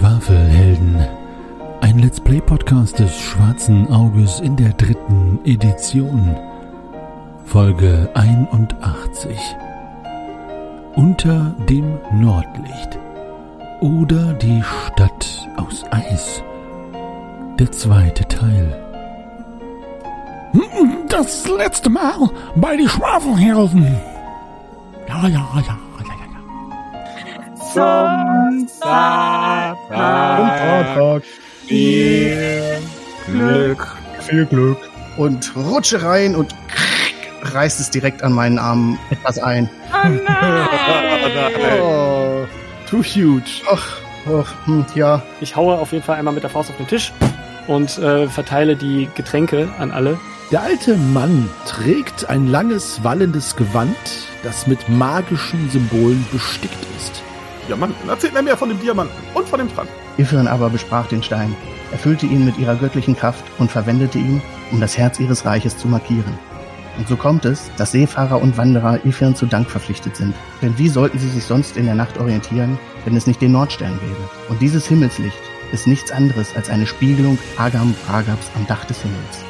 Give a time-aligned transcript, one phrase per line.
[0.00, 0.96] Schwafelhelden.
[1.82, 6.34] Ein Let's Play Podcast des Schwarzen Auges in der dritten Edition.
[7.44, 9.38] Folge 81.
[10.94, 12.98] Unter dem Nordlicht.
[13.82, 16.42] Oder die Stadt aus Eis.
[17.58, 18.82] Der zweite Teil.
[21.10, 24.00] Das letzte Mal bei die Schwafelhelden.
[25.06, 25.76] Ja, ja, ja, ja,
[27.74, 29.76] ja, Zum Samstag
[31.70, 32.78] viel
[33.26, 33.96] Glück.
[34.20, 34.78] Viel Glück.
[35.16, 36.54] Und rutsche rein und
[37.42, 39.68] reißt es direkt an meinen Armen etwas ein.
[39.92, 40.68] Oh nein!
[41.82, 42.46] Oh,
[42.88, 43.62] Too huge.
[43.70, 45.22] ach, ach hm, ja.
[45.40, 47.12] Ich haue auf jeden Fall einmal mit der Faust auf den Tisch
[47.66, 50.18] und äh, verteile die Getränke an alle.
[50.50, 53.96] Der alte Mann trägt ein langes, wallendes Gewand,
[54.42, 57.22] das mit magischen Symbolen bestickt ist.
[57.70, 58.08] Diamanten.
[58.08, 59.88] Erzählt mir mehr von dem Diamanten und von dem Trank.
[60.18, 61.54] Ifrin aber besprach den Stein,
[61.92, 65.86] erfüllte ihn mit ihrer göttlichen Kraft und verwendete ihn, um das Herz ihres Reiches zu
[65.86, 66.36] markieren.
[66.98, 70.34] Und so kommt es, dass Seefahrer und Wanderer Ifrin zu Dank verpflichtet sind.
[70.60, 73.98] Denn wie sollten sie sich sonst in der Nacht orientieren, wenn es nicht den Nordstern
[74.00, 74.28] gäbe?
[74.48, 75.38] Und dieses Himmelslicht
[75.70, 79.44] ist nichts anderes als eine Spiegelung Agam Pragabs am Dach des Himmels.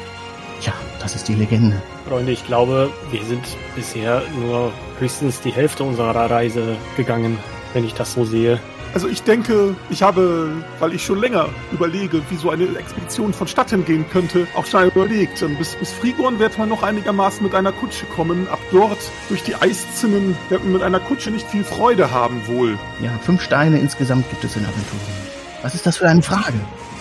[0.61, 1.81] Tja, das ist die Legende.
[2.07, 3.43] Freunde, ich glaube, wir sind
[3.75, 7.39] bisher nur höchstens die Hälfte unserer Reise gegangen,
[7.73, 8.59] wenn ich das so sehe.
[8.93, 13.85] Also ich denke, ich habe, weil ich schon länger überlege, wie so eine Expedition vonstatten
[13.85, 15.39] gehen könnte, auch schon überlegt.
[15.57, 18.49] Bis, bis Frigorn wird man noch einigermaßen mit einer Kutsche kommen.
[18.49, 18.99] Ab dort
[19.29, 22.77] durch die Eiszinnen wird man mit einer Kutsche nicht viel Freude haben wohl.
[23.01, 25.31] Ja, fünf Steine insgesamt gibt es in Aventurien.
[25.61, 26.53] Was ist das für eine Frage?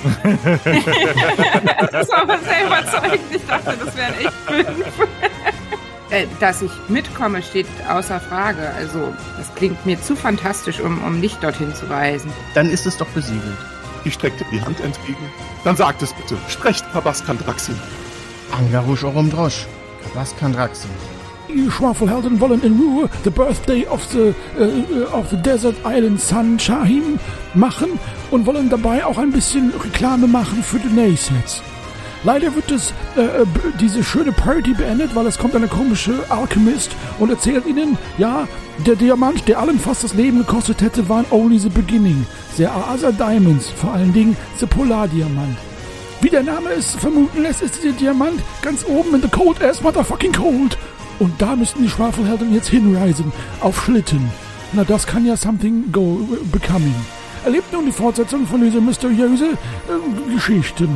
[1.92, 3.20] Das war aber sehr überzeugend.
[3.30, 4.86] Ich dachte, das wären echt fünf.
[6.10, 8.70] Äh, Dass ich mitkomme, steht außer Frage.
[8.76, 12.32] Also, das klingt mir zu fantastisch, um, um nicht dorthin zu reisen.
[12.54, 13.56] Dann ist es doch besiegelt.
[14.04, 15.30] Ich streckte die Hand entgegen.
[15.64, 16.36] Dann sagt es bitte.
[16.48, 17.78] Sprecht, Pabaskan Draxin.
[18.50, 19.66] Angarush Orum Drosch.
[20.14, 20.90] Was kann Draxin?
[21.48, 26.58] Die Schwafelhelden wollen in Ruhe the birthday of the, äh, of the desert island Sun
[26.58, 27.18] Shahim
[27.54, 27.98] machen
[28.30, 31.62] und wollen dabei auch ein bisschen Reklame machen für die Naysets.
[32.22, 33.46] Leider wird es, äh, äh,
[33.80, 38.46] diese schöne Party beendet, weil es kommt eine komische Alchemist und erzählt ihnen, ja,
[38.86, 42.26] der Diamant, der allen fast das Leben gekostet hätte, waren only the beginning.
[42.56, 45.56] The other diamonds, vor allen Dingen the Polardiamant.
[46.20, 49.82] Wie der Name es vermuten lässt, ist dieser Diamant ganz oben in the cold ass
[49.82, 50.76] motherfucking cold.
[51.18, 54.30] Und da müssten die Schwafelhelden jetzt hinreisen, auf Schlitten.
[54.72, 56.20] Na, das kann ja something go
[56.52, 56.94] becoming.
[57.44, 60.86] Erlebt nun die Fortsetzung von dieser mysteriösen äh, Geschichte.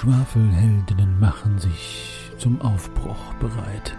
[0.00, 3.96] Schwafelheldinnen machen sich zum Aufbruch bereit.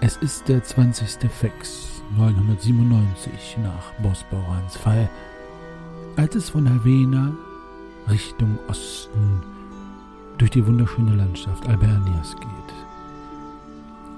[0.00, 1.28] Es ist der 20.
[1.28, 5.10] Fex 997 nach Bosporans Fall,
[6.14, 7.32] als es von Havena
[8.08, 9.42] Richtung Osten
[10.38, 12.74] durch die wunderschöne Landschaft Albernias geht.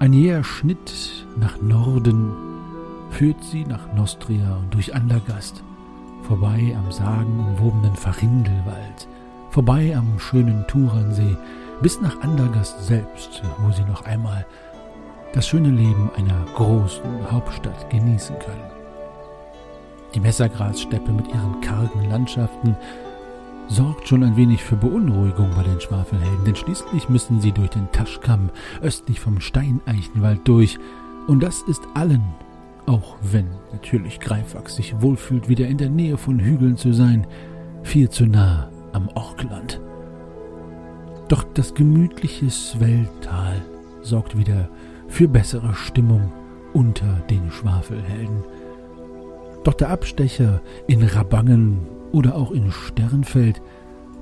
[0.00, 2.30] Ein jäher Schnitt nach Norden
[3.08, 5.64] führt sie nach Nostria und durch Andergast,
[6.24, 9.08] vorbei am sagenumwobenen Farindelwald,
[9.56, 11.34] vorbei am schönen Turansee,
[11.80, 14.44] bis nach Andergast selbst, wo sie noch einmal
[15.32, 18.70] das schöne Leben einer großen Hauptstadt genießen können.
[20.14, 22.76] Die Messergrassteppe mit ihren kargen Landschaften
[23.68, 27.90] sorgt schon ein wenig für Beunruhigung bei den Schwafelhelden, denn schließlich müssen sie durch den
[27.92, 28.50] Taschkamm
[28.82, 30.78] östlich vom Steineichenwald durch,
[31.28, 32.34] und das ist allen,
[32.84, 37.26] auch wenn natürlich Greifax sich wohlfühlt, wieder in der Nähe von Hügeln zu sein,
[37.84, 39.80] viel zu nah am Orkland.
[41.28, 43.62] Doch das gemütliche Swelltal
[44.00, 44.68] sorgt wieder
[45.06, 46.32] für bessere Stimmung
[46.72, 48.42] unter den Schwafelhelden.
[49.64, 53.60] Doch der Abstecher in Rabangen oder auch in Sternfeld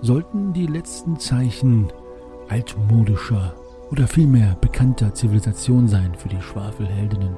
[0.00, 1.93] sollten die letzten Zeichen
[2.49, 3.55] altmodischer
[3.91, 7.37] oder vielmehr bekannter Zivilisation sein für die Schwafelheldinnen.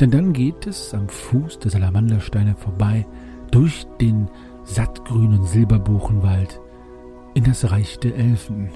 [0.00, 3.06] Denn dann geht es am Fuß der Salamandersteine vorbei
[3.50, 4.28] durch den
[4.64, 6.60] sattgrünen Silberbuchenwald
[7.34, 8.70] in das Reich der Elfen.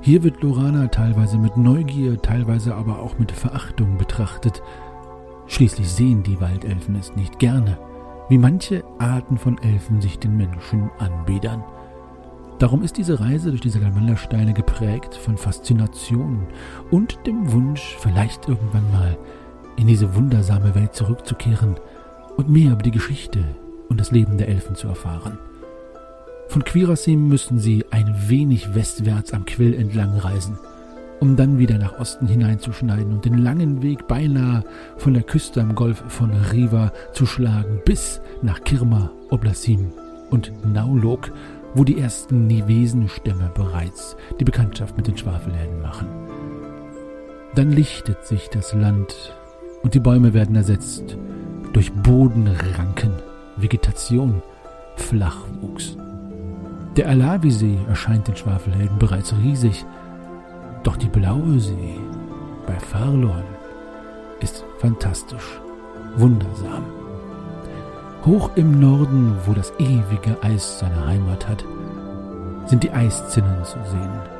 [0.00, 4.62] Hier wird Lorana teilweise mit Neugier, teilweise aber auch mit Verachtung betrachtet.
[5.46, 7.78] Schließlich sehen die Waldelfen es nicht gerne,
[8.28, 11.64] wie manche Arten von Elfen sich den Menschen anbiedern.
[12.58, 16.46] Darum ist diese Reise durch die Salamandersteine geprägt von Faszination
[16.90, 19.18] und dem Wunsch, vielleicht irgendwann mal
[19.76, 21.76] in diese wundersame Welt zurückzukehren
[22.36, 23.44] und mehr über die Geschichte
[23.88, 25.38] und das Leben der Elfen zu erfahren.
[26.48, 30.58] Von Quirasim müssen sie ein wenig westwärts am Quill entlang reisen,
[31.20, 34.62] um dann wieder nach Osten hineinzuschneiden und den langen Weg beinahe
[34.96, 39.92] von der Küste am Golf von Riva zu schlagen bis nach Kirma, Oblasim
[40.30, 41.32] und Naulok,
[41.74, 46.06] wo die ersten Nivesenstämme bereits die Bekanntschaft mit den Schwafelhelden machen.
[47.54, 49.34] Dann lichtet sich das Land
[49.82, 51.16] und die Bäume werden ersetzt
[51.72, 53.12] durch Bodenranken,
[53.56, 54.42] Vegetation,
[54.96, 55.96] Flachwuchs.
[56.96, 59.84] Der Alavisee erscheint den Schwafelhelden bereits riesig,
[60.82, 61.98] doch die blaue See
[62.66, 63.44] bei Farlorn
[64.40, 65.60] ist fantastisch,
[66.16, 66.84] wundersam.
[68.24, 71.64] Hoch im Norden, wo das ewige Eis seine Heimat hat,
[72.66, 74.35] sind die Eiszinnen zu sehen.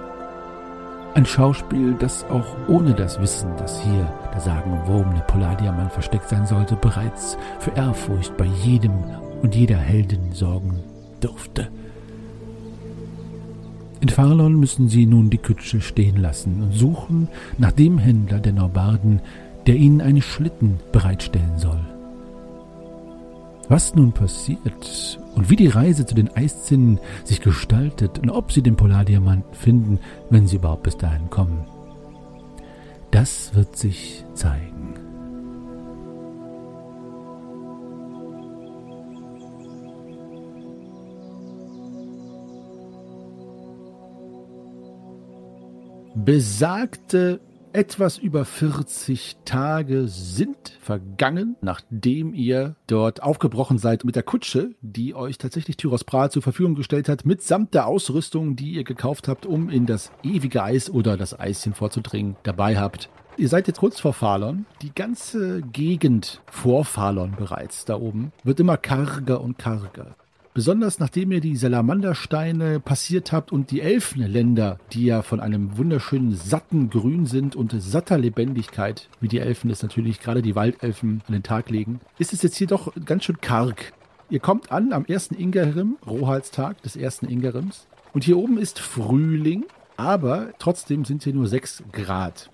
[1.16, 6.76] Ein Schauspiel, das auch ohne das Wissen, dass hier der sagenumwobene Polardiamant versteckt sein sollte,
[6.76, 8.92] bereits für Ehrfurcht bei jedem
[9.40, 10.78] und jeder Heldin sorgen
[11.20, 11.68] durfte.
[14.02, 18.52] In Farlon müssen sie nun die Kutsche stehen lassen und suchen nach dem Händler der
[18.52, 19.22] Norbarden,
[19.66, 21.80] der ihnen einen Schlitten bereitstellen soll.
[23.68, 28.62] Was nun passiert und wie die Reise zu den Eiszinnen sich gestaltet und ob sie
[28.62, 29.98] den Polardiamanten finden,
[30.30, 31.64] wenn sie überhaupt bis dahin kommen,
[33.10, 34.94] das wird sich zeigen.
[46.14, 47.40] Besagte
[47.76, 55.14] etwas über 40 Tage sind vergangen, nachdem ihr dort aufgebrochen seid mit der Kutsche, die
[55.14, 59.44] euch tatsächlich Tyros Prahl zur Verfügung gestellt hat, mitsamt der Ausrüstung, die ihr gekauft habt,
[59.44, 63.10] um in das ewige Eis oder das Eischen vorzudringen, dabei habt.
[63.36, 64.64] Ihr seid jetzt kurz vor Falon.
[64.80, 70.16] Die ganze Gegend vor Falon bereits da oben wird immer karger und karger.
[70.56, 76.34] Besonders nachdem ihr die Salamandersteine passiert habt und die Elfenländer, die ja von einem wunderschönen
[76.34, 81.34] satten Grün sind und satter Lebendigkeit, wie die Elfen es natürlich gerade die Waldelfen an
[81.34, 83.92] den Tag legen, ist es jetzt hier doch ganz schön karg.
[84.30, 87.86] Ihr kommt an am ersten Ingerim, Rohalstag des ersten Ingerims.
[88.14, 89.66] Und hier oben ist Frühling,
[89.98, 92.50] aber trotzdem sind hier nur 6 Grad.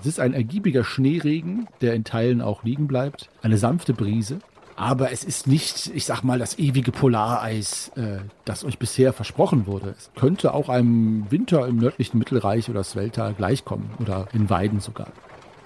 [0.00, 3.30] Es ist ein ergiebiger Schneeregen, der in Teilen auch liegen bleibt.
[3.42, 4.40] Eine sanfte Brise.
[4.78, 9.66] Aber es ist nicht, ich sag mal, das ewige Polareis, äh, das euch bisher versprochen
[9.66, 9.96] wurde.
[9.98, 15.08] Es könnte auch einem Winter im nördlichen Mittelreich oder Svelta gleichkommen oder in Weiden sogar.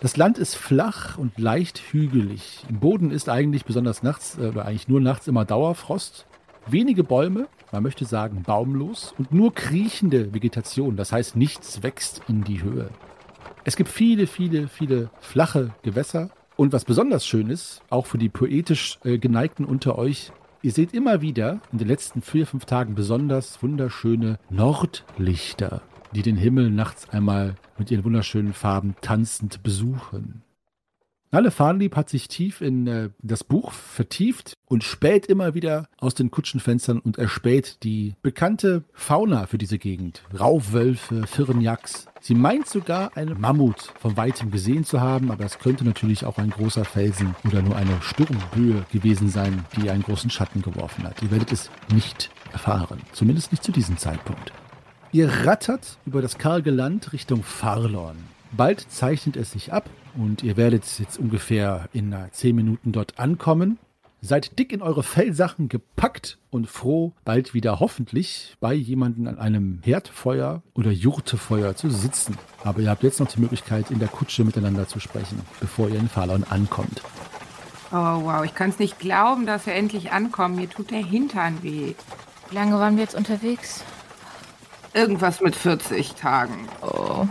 [0.01, 2.65] Das Land ist flach und leicht hügelig.
[2.71, 6.25] Im Boden ist eigentlich besonders nachts äh, oder eigentlich nur nachts immer Dauerfrost.
[6.67, 12.45] Wenige Bäume, man möchte sagen baumlos und nur kriechende Vegetation, das heißt nichts wächst in
[12.45, 12.89] die Höhe.
[13.65, 16.31] Es gibt viele, viele, viele flache Gewässer,
[16.63, 20.31] und was besonders schön ist, auch für die poetisch äh, geneigten unter euch,
[20.63, 25.83] ihr seht immer wieder in den letzten vier, fünf Tagen besonders wunderschöne Nordlichter,
[26.13, 30.45] die den Himmel nachts einmal mit ihren wunderschönen Farben tanzend besuchen.
[31.35, 36.15] Nalle Farnlieb hat sich tief in äh, das Buch vertieft und späht immer wieder aus
[36.15, 40.25] den Kutschenfenstern und erspäht die bekannte Fauna für diese Gegend.
[40.39, 42.07] Raufwölfe, Firnjaks.
[42.21, 46.37] Sie meint sogar einen Mammut von weitem gesehen zu haben, aber es könnte natürlich auch
[46.37, 51.23] ein großer Felsen oder nur eine Sturmböe gewesen sein, die einen großen Schatten geworfen hat.
[51.23, 54.53] Ihr werdet es nicht erfahren, zumindest nicht zu diesem Zeitpunkt.
[55.13, 58.19] Ihr rattert über das karge Land Richtung Farlorn.
[58.55, 63.79] Bald zeichnet es sich ab und ihr werdet jetzt ungefähr in zehn Minuten dort ankommen.
[64.25, 69.81] Seid dick in eure Fellsachen gepackt und froh, bald wieder hoffentlich bei jemandem an einem
[69.83, 72.39] Herdfeuer oder Jurtefeuer zu sitzen.
[72.63, 75.99] Aber ihr habt jetzt noch die Möglichkeit, in der Kutsche miteinander zu sprechen, bevor ihr
[75.99, 77.03] in Falon ankommt.
[77.91, 80.55] Oh, wow, ich kann es nicht glauben, dass wir endlich ankommen.
[80.55, 81.95] Mir tut der Hintern weh.
[82.49, 83.83] Wie lange waren wir jetzt unterwegs?
[84.95, 86.69] Irgendwas mit 40 Tagen.
[86.81, 87.27] Oh,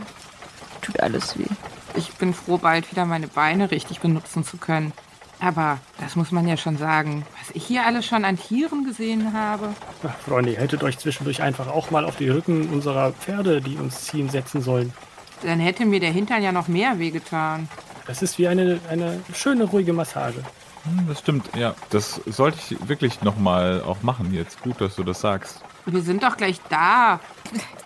[0.82, 1.48] tut alles weh.
[1.96, 4.94] Ich bin froh, bald wieder meine Beine richtig benutzen zu können.
[5.40, 9.34] Aber das muss man ja schon sagen, was ich hier alles schon an Tieren gesehen
[9.34, 9.70] habe.
[10.08, 13.76] Ach, Freunde, ihr hättet euch zwischendurch einfach auch mal auf die Rücken unserer Pferde, die
[13.78, 14.94] uns ziehen, setzen sollen.
[15.42, 17.68] Dann hätte mir der Hintern ja noch mehr wehgetan.
[18.06, 20.44] Das ist wie eine, eine schöne, ruhige Massage.
[20.84, 21.74] Hm, Das stimmt, ja.
[21.90, 24.62] Das sollte ich wirklich nochmal auch machen jetzt.
[24.62, 25.62] Gut, dass du das sagst.
[25.88, 27.20] Wir sind doch gleich da.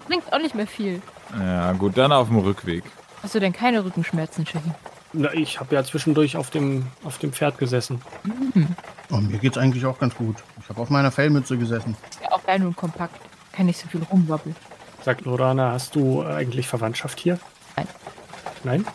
[0.08, 1.02] Bringt auch nicht mehr viel.
[1.40, 2.84] Ja, gut, dann auf dem Rückweg.
[3.26, 4.70] Hast du denn keine Rückenschmerzen, Shaggy?
[5.12, 8.00] Na, ich habe ja zwischendurch auf dem, auf dem Pferd gesessen.
[9.10, 10.36] Oh, mir geht's eigentlich auch ganz gut.
[10.62, 11.98] Ich habe auf meiner Fellmütze gesessen.
[12.22, 13.20] Ja, auch klein und kompakt.
[13.52, 14.56] Kann nicht so viel rumwobbeln.
[15.04, 17.40] Sagt Lorana, hast du eigentlich Verwandtschaft hier?
[17.76, 17.88] Nein.
[18.64, 18.86] Nein?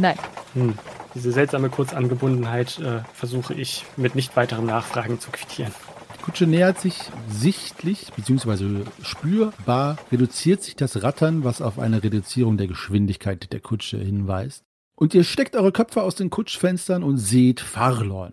[0.00, 0.18] Nein.
[0.54, 0.76] Hm.
[1.14, 5.72] Diese seltsame Kurzangebundenheit äh, versuche ich mit nicht weiteren Nachfragen zu quittieren.
[6.24, 6.94] Kutsche nähert sich
[7.28, 8.84] sichtlich bzw.
[9.02, 14.63] spürbar, reduziert sich das Rattern, was auf eine Reduzierung der Geschwindigkeit der Kutsche hinweist.
[14.96, 18.32] Und ihr steckt eure Köpfe aus den Kutschfenstern und seht Farlon.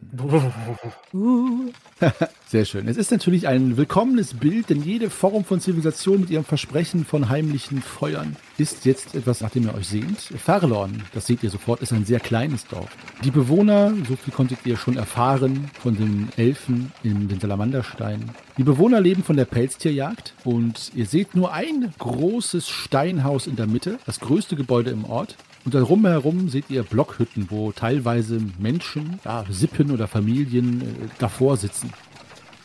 [2.48, 2.88] Sehr schön.
[2.88, 7.30] Es ist natürlich ein willkommenes Bild, denn jede Form von Zivilisation mit ihrem Versprechen von
[7.30, 10.20] heimlichen Feuern ist jetzt etwas, nach dem ihr euch sehnt.
[10.20, 12.90] Farlon, das seht ihr sofort, ist ein sehr kleines Dorf.
[13.24, 18.30] Die Bewohner, so viel konntet ihr schon erfahren von den Elfen in den Salamandersteinen.
[18.58, 23.66] Die Bewohner leben von der Pelztierjagd und ihr seht nur ein großes Steinhaus in der
[23.66, 25.38] Mitte, das größte Gebäude im Ort.
[25.64, 30.86] Und darum herum seht ihr Blockhütten, wo teilweise Menschen, ja, Sippen oder Familien äh,
[31.20, 31.92] davor sitzen.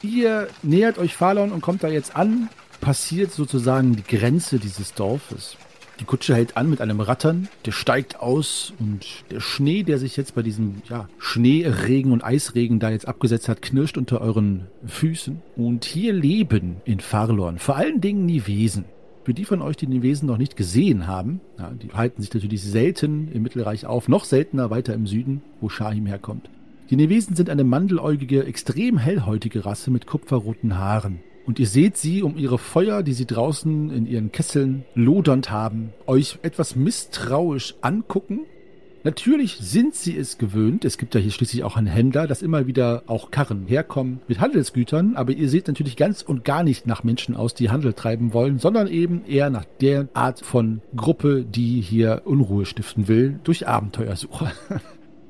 [0.02, 2.48] Ihr nähert euch Falon und kommt da jetzt an,
[2.80, 5.56] passiert sozusagen die Grenze dieses Dorfes.
[5.98, 10.16] Die Kutsche hält an mit einem Rattern, der steigt aus und der Schnee, der sich
[10.18, 15.40] jetzt bei diesem ja, Schneeregen und Eisregen da jetzt abgesetzt hat, knirscht unter euren Füßen.
[15.56, 18.84] Und hier leben in Farlon vor allen Dingen Nivesen.
[19.26, 22.32] Für die von euch, die den Wesen noch nicht gesehen haben, ja, die halten sich
[22.32, 26.48] natürlich selten im Mittelreich auf, noch seltener weiter im Süden, wo Shahim herkommt.
[26.90, 31.18] Die Nevesen sind eine mandeläugige, extrem hellhäutige Rasse mit kupferroten Haaren.
[31.44, 35.92] Und ihr seht sie um ihre Feuer, die sie draußen in ihren Kesseln lodernd haben,
[36.06, 38.42] euch etwas misstrauisch angucken
[39.06, 40.84] Natürlich sind sie es gewöhnt.
[40.84, 44.40] Es gibt ja hier schließlich auch einen Händler, dass immer wieder auch Karren herkommen mit
[44.40, 45.14] Handelsgütern.
[45.14, 48.58] Aber ihr seht natürlich ganz und gar nicht nach Menschen aus, die Handel treiben wollen,
[48.58, 54.50] sondern eben eher nach der Art von Gruppe, die hier Unruhe stiften will durch Abenteuersuche.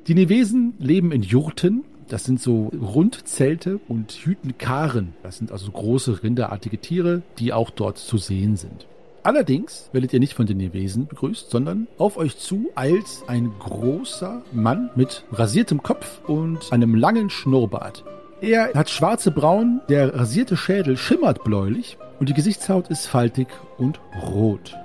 [0.06, 5.12] Die Nevesen leben in Jurten, das sind so Rundzelte und hüten Karen.
[5.22, 8.86] Das sind also große rinderartige Tiere, die auch dort zu sehen sind.
[9.26, 14.42] Allerdings werdet ihr nicht von den Nevesen begrüßt, sondern auf euch zu eilt ein großer
[14.52, 18.04] Mann mit rasiertem Kopf und einem langen Schnurrbart.
[18.40, 23.98] Er hat schwarze Brauen, der rasierte Schädel schimmert bläulich und die Gesichtshaut ist faltig und
[24.30, 24.76] rot.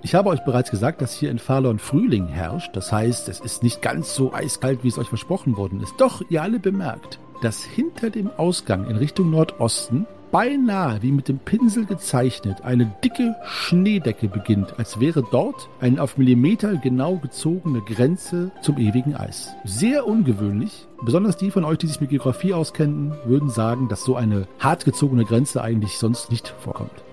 [0.00, 2.74] Ich habe euch bereits gesagt, dass hier in Falon Frühling herrscht.
[2.74, 5.92] Das heißt, es ist nicht ganz so eiskalt, wie es euch versprochen worden ist.
[5.98, 11.38] Doch ihr alle bemerkt, dass hinter dem Ausgang in Richtung Nordosten beinahe wie mit dem
[11.38, 18.50] Pinsel gezeichnet eine dicke Schneedecke beginnt, als wäre dort eine auf Millimeter genau gezogene Grenze
[18.62, 19.54] zum ewigen Eis.
[19.64, 20.86] Sehr ungewöhnlich.
[21.02, 24.84] Besonders die von euch, die sich mit Geografie auskennen, würden sagen, dass so eine hart
[24.84, 27.04] gezogene Grenze eigentlich sonst nicht vorkommt.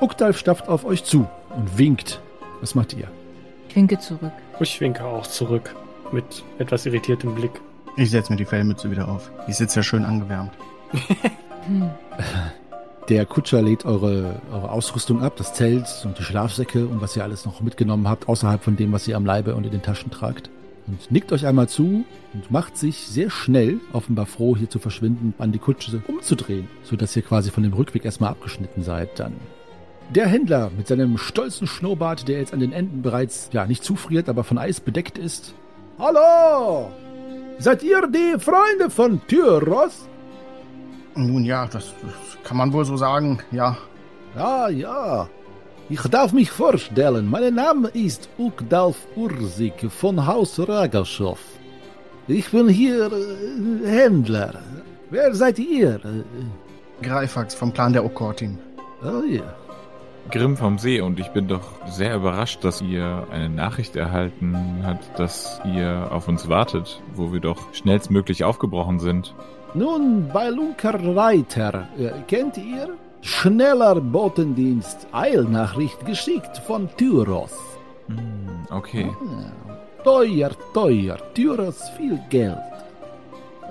[0.00, 2.20] Ukdalf stafft auf euch zu und winkt.
[2.60, 3.08] Was macht ihr?
[3.68, 4.32] Ich winke zurück.
[4.60, 5.74] Ich winke auch zurück
[6.12, 7.60] mit etwas irritiertem Blick.
[7.96, 9.30] Ich setze mir die Fellmütze wieder auf.
[9.46, 10.52] Die ist jetzt ja schön angewärmt.
[11.66, 11.90] Hm.
[13.08, 17.22] Der Kutscher lädt eure, eure Ausrüstung ab, das Zelt und die Schlafsäcke und was ihr
[17.22, 20.10] alles noch mitgenommen habt, außerhalb von dem, was ihr am Leibe und in den Taschen
[20.10, 20.48] tragt.
[20.86, 25.34] Und nickt euch einmal zu und macht sich sehr schnell, offenbar froh, hier zu verschwinden,
[25.38, 29.34] an die Kutsche umzudrehen, sodass ihr quasi von dem Rückweg erstmal abgeschnitten seid dann.
[30.14, 34.28] Der Händler mit seinem stolzen Schnurrbart, der jetzt an den Enden bereits, ja, nicht zufriert,
[34.28, 35.54] aber von Eis bedeckt ist.
[35.98, 36.90] Hallo!
[37.58, 40.08] Seid ihr die Freunde von Tyros?
[41.16, 43.76] Nun ja, das, das kann man wohl so sagen, ja.
[44.36, 45.28] Ja, ja.
[45.88, 47.28] Ich darf mich vorstellen.
[47.28, 51.38] Mein Name ist Ukdalf Ursik von Haus Ragaschow.
[52.26, 54.54] Ich bin hier äh, Händler.
[55.10, 56.00] Wer seid ihr?
[57.02, 58.58] Greifax vom Plan der Okortim.
[59.02, 59.54] Oh ja.
[60.30, 65.18] Grimm vom See und ich bin doch sehr überrascht, dass ihr eine Nachricht erhalten habt,
[65.18, 69.34] dass ihr auf uns wartet, wo wir doch schnellstmöglich aufgebrochen sind.
[69.76, 72.90] Nun, bei Lunker Reiter, äh, kennt ihr?
[73.22, 77.58] Schneller Botendienst, Eilnachricht geschickt von Tyros.
[78.06, 79.10] Hm, okay.
[79.10, 82.56] Ah, teuer, teuer, Tyros viel Geld.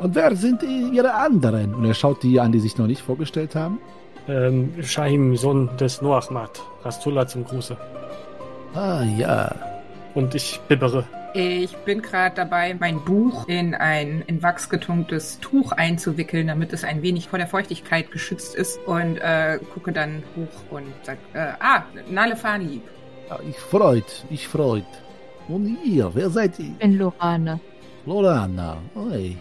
[0.01, 1.73] Und wer sind ihre anderen?
[1.73, 3.79] Und er schaut die an, die sich noch nicht vorgestellt haben.
[4.27, 6.61] Ähm, Shahim, Sohn des Noachmat.
[6.83, 7.77] Rastullah zum Gruße.
[8.73, 9.55] Ah, ja.
[10.15, 11.05] Und ich bibbere.
[11.35, 16.83] Ich bin gerade dabei, mein Buch in ein in Wachs getunktes Tuch einzuwickeln, damit es
[16.83, 21.53] ein wenig vor der Feuchtigkeit geschützt ist und äh, gucke dann hoch und sag, äh,
[21.59, 22.81] ah, Nalefani.
[23.29, 24.85] Ja, ich freut, ich freut.
[25.47, 26.65] Und ihr, wer seid ihr?
[26.65, 27.59] Ich bin Lorana.
[28.05, 29.35] Lorana, oi.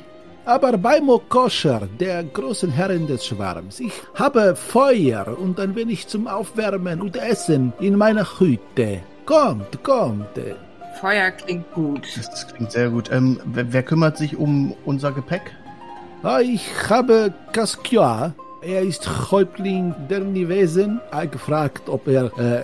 [0.47, 6.27] Aber bei Mokoscher, der großen Herrin des Schwarms, ich habe Feuer und ein wenig zum
[6.27, 9.03] Aufwärmen und Essen in meiner Hütte.
[9.27, 10.39] Kommt, kommt.
[11.03, 12.07] Feuer klingt gut.
[12.17, 13.11] Das klingt sehr gut.
[13.11, 15.51] Ähm, wer, wer kümmert sich um unser Gepäck?
[16.23, 18.35] Ah, Ich habe Kaskua.
[18.63, 21.01] Er ist Häuptling der Nivesen.
[21.11, 22.63] Er gefragt, ob er äh,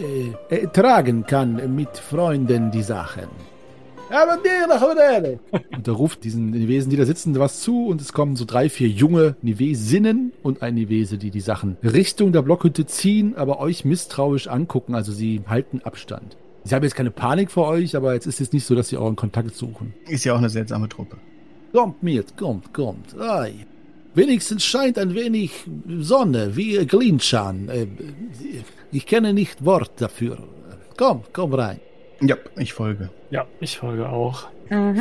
[0.00, 3.26] äh, äh, tragen kann mit Freunden die Sachen.
[5.76, 8.68] Und er ruft diesen Nivesen, die da sitzen, was zu und es kommen so drei,
[8.68, 13.84] vier junge Nivesinnen und ein Nivese, die die Sachen Richtung der Blockhütte ziehen, aber euch
[13.84, 16.36] misstrauisch angucken, also sie halten Abstand.
[16.64, 18.96] Sie haben jetzt keine Panik vor euch, aber jetzt ist es nicht so, dass sie
[18.96, 19.94] euren Kontakt suchen.
[20.08, 21.16] Ist ja auch eine seltsame Truppe.
[21.72, 23.18] Kommt mit, kommt, kommt.
[23.20, 23.66] Ei.
[24.14, 25.52] Wenigstens scheint ein wenig
[26.00, 27.68] Sonne, wie Glinschan.
[27.68, 27.86] Äh,
[28.92, 30.38] Ich kenne nicht Wort dafür.
[30.98, 31.80] Komm, komm rein.
[32.20, 33.08] Ja, ich folge.
[33.30, 34.48] Ja, ich folge auch.
[34.70, 35.00] Mhm.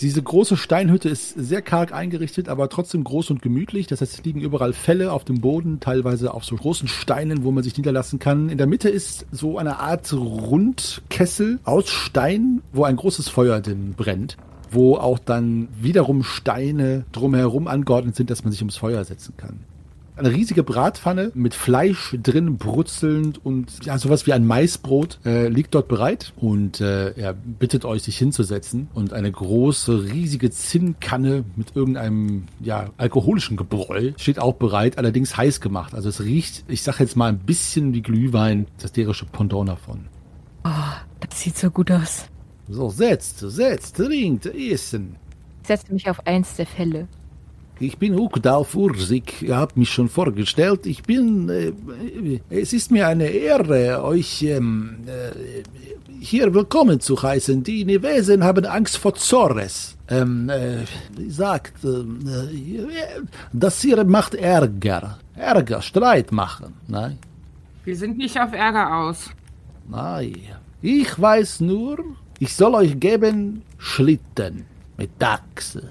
[0.00, 3.86] Diese große Steinhütte ist sehr karg eingerichtet, aber trotzdem groß und gemütlich.
[3.86, 7.52] Das heißt, es liegen überall Fälle auf dem Boden, teilweise auf so großen Steinen, wo
[7.52, 8.48] man sich niederlassen kann.
[8.48, 13.94] In der Mitte ist so eine Art Rundkessel aus Stein, wo ein großes Feuer drin
[13.96, 14.36] brennt,
[14.70, 19.60] wo auch dann wiederum Steine drumherum angeordnet sind, dass man sich ums Feuer setzen kann.
[20.14, 25.74] Eine riesige Bratpfanne mit Fleisch drin brutzelnd und ja, sowas wie ein Maisbrot äh, liegt
[25.74, 31.74] dort bereit und äh, er bittet euch, sich hinzusetzen und eine große, riesige Zinnkanne mit
[31.74, 35.94] irgendeinem ja, alkoholischen Gebräu steht auch bereit, allerdings heiß gemacht.
[35.94, 40.08] Also es riecht, ich sag jetzt mal ein bisschen wie Glühwein, das derische Pendant davon.
[40.64, 40.70] Oh,
[41.20, 42.26] das sieht so gut aus.
[42.68, 45.16] So, setzt, setzt, trinkt, essen.
[45.62, 47.08] Ich setze mich auf eins der Fälle.
[47.82, 50.86] Ich bin Ukdalf Ursig, ihr habt mich schon vorgestellt.
[50.86, 51.72] Ich bin, äh,
[52.48, 55.64] es ist mir eine Ehre, euch ähm, äh,
[56.20, 57.64] hier willkommen zu heißen.
[57.64, 59.96] Die Nevesen haben Angst vor Zores.
[60.08, 60.84] Ähm, äh,
[61.26, 62.04] sagt, äh,
[63.52, 65.18] das hier macht Ärger.
[65.34, 66.74] Ärger, Streit machen.
[66.86, 67.18] Nein,
[67.82, 69.28] Wir sind nicht auf Ärger aus.
[69.88, 70.36] nein.
[70.82, 71.98] Ich weiß nur,
[72.38, 74.66] ich soll euch geben Schlitten
[74.96, 75.90] mit Dachse.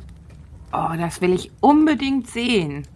[0.74, 2.88] Oh, das will ich unbedingt sehen.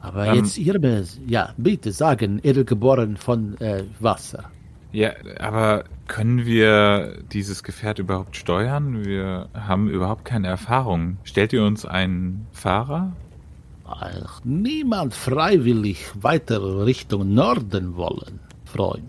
[0.00, 0.36] Aber Ähm.
[0.36, 4.50] jetzt ihr, ja, bitte sagen, edelgeboren von äh, Wasser.
[4.92, 9.04] Ja, aber können wir dieses Gefährt überhaupt steuern?
[9.04, 11.16] Wir haben überhaupt keine Erfahrung.
[11.24, 13.12] Stellt ihr uns einen Fahrer?
[13.86, 19.04] Ach, niemand freiwillig weiter Richtung Norden wollen, Freund.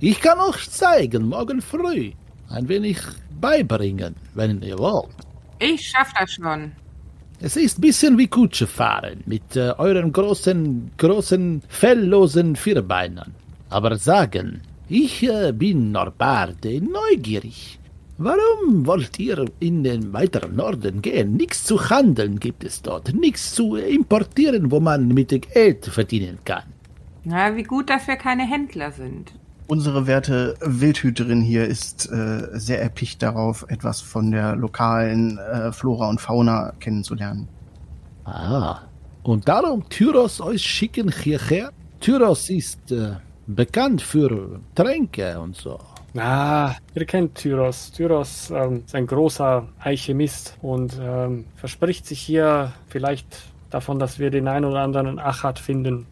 [0.00, 2.12] Ich kann euch zeigen, morgen früh.
[2.48, 2.98] Ein wenig
[3.40, 5.10] beibringen, wenn ihr wollt.
[5.58, 6.72] Ich schaff das schon.
[7.38, 13.34] Es ist bisschen wie Kutsche fahren mit äh, euren großen, großen, felllosen Vierbeinern.
[13.68, 17.78] Aber sagen, ich äh, bin Norbarde neugierig.
[18.16, 21.36] Warum wollt ihr in den weiteren Norden gehen?
[21.36, 26.64] Nichts zu handeln gibt es dort, nichts zu importieren, wo man mit Geld verdienen kann.
[27.24, 29.32] Na, wie gut, dass wir keine Händler sind.
[29.68, 36.08] Unsere werte Wildhüterin hier ist äh, sehr erpicht darauf, etwas von der lokalen äh, Flora
[36.08, 37.48] und Fauna kennenzulernen.
[38.24, 38.82] Ah,
[39.24, 41.72] und darum Tyros euch schicken hierher?
[41.98, 43.14] Tyros ist äh,
[43.48, 45.80] bekannt für Tränke und so.
[46.16, 47.90] Ah, ihr kennt Tyros.
[47.90, 53.26] Tyros ähm, ist ein großer Alchemist und ähm, verspricht sich hier vielleicht
[53.70, 56.06] davon, dass wir den einen oder anderen Achat finden.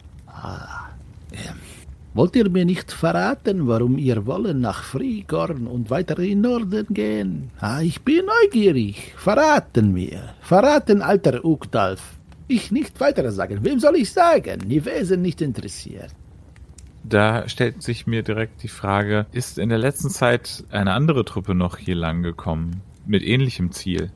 [2.14, 7.50] Wollt ihr mir nicht verraten, warum ihr wollen nach Frigorn und weiter in Norden gehen?
[7.58, 9.12] Ah, ich bin neugierig.
[9.16, 10.20] Verraten mir.
[10.40, 12.02] Verraten, alter Ukdalf.
[12.46, 13.64] Ich nicht weiter sagen.
[13.64, 14.60] Wem soll ich sagen?
[14.68, 16.14] Die Wesen nicht interessiert.
[17.02, 21.56] Da stellt sich mir direkt die Frage, ist in der letzten Zeit eine andere Truppe
[21.56, 22.80] noch hier lang gekommen?
[23.06, 24.12] Mit ähnlichem Ziel?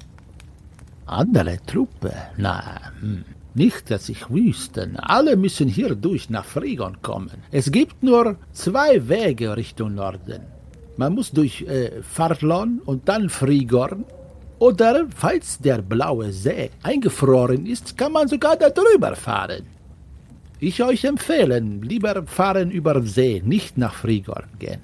[1.04, 2.14] Andere Truppe?
[2.36, 3.24] Na, hm.
[3.58, 4.90] Nicht, dass ich wüsste.
[4.96, 7.42] Alle müssen hier durch nach Frigorn kommen.
[7.50, 10.42] Es gibt nur zwei Wege Richtung Norden.
[10.96, 14.04] Man muss durch äh, Farlon und dann Frigorn.
[14.58, 19.64] Oder, falls der blaue See eingefroren ist, kann man sogar da drüber fahren.
[20.60, 24.80] Ich euch empfehlen, lieber fahren über See, nicht nach Frigorn gehen.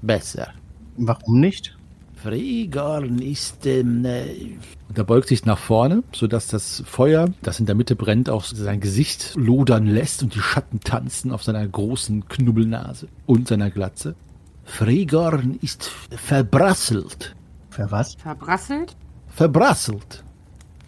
[0.00, 0.48] Besser.
[0.96, 1.76] Warum nicht?
[2.22, 3.66] Frigorn ist.
[3.66, 4.56] Ähm, äh
[4.88, 8.44] und er beugt sich nach vorne, sodass das Feuer, das in der Mitte brennt, auch
[8.44, 14.16] sein Gesicht lodern lässt und die Schatten tanzen auf seiner großen Knubbelnase und seiner Glatze.
[14.64, 17.34] Frigorn ist verbrasselt.
[17.70, 18.14] Für was?
[18.16, 18.96] Verbrasselt?
[19.28, 20.24] Verbrasselt.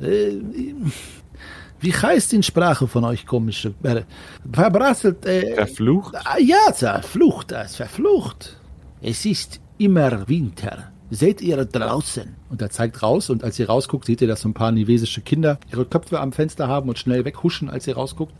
[0.00, 0.36] Äh,
[1.80, 3.74] wie heißt in Sprache von euch komische?
[3.82, 4.02] Äh,
[4.52, 5.24] verbrasselt.
[5.26, 6.14] Äh, Verflucht?
[6.16, 8.58] Ah, Ja, verflucht, es verflucht.
[9.00, 10.92] Es ist immer Winter.
[11.14, 12.36] Seht ihr draußen?
[12.48, 15.20] Und er zeigt raus und als ihr rausguckt, seht ihr, dass so ein paar nivesische
[15.20, 18.32] Kinder ihre Köpfe am Fenster haben und schnell weghuschen, als ihr rausguckt.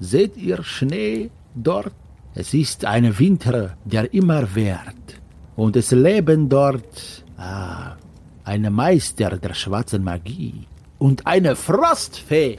[0.00, 1.92] Seht ihr Schnee dort?
[2.34, 5.20] Es ist ein Winter, der immer währt.
[5.54, 7.96] Und es leben dort ah,
[8.42, 12.56] eine Meister der schwarzen Magie und eine Frostfee.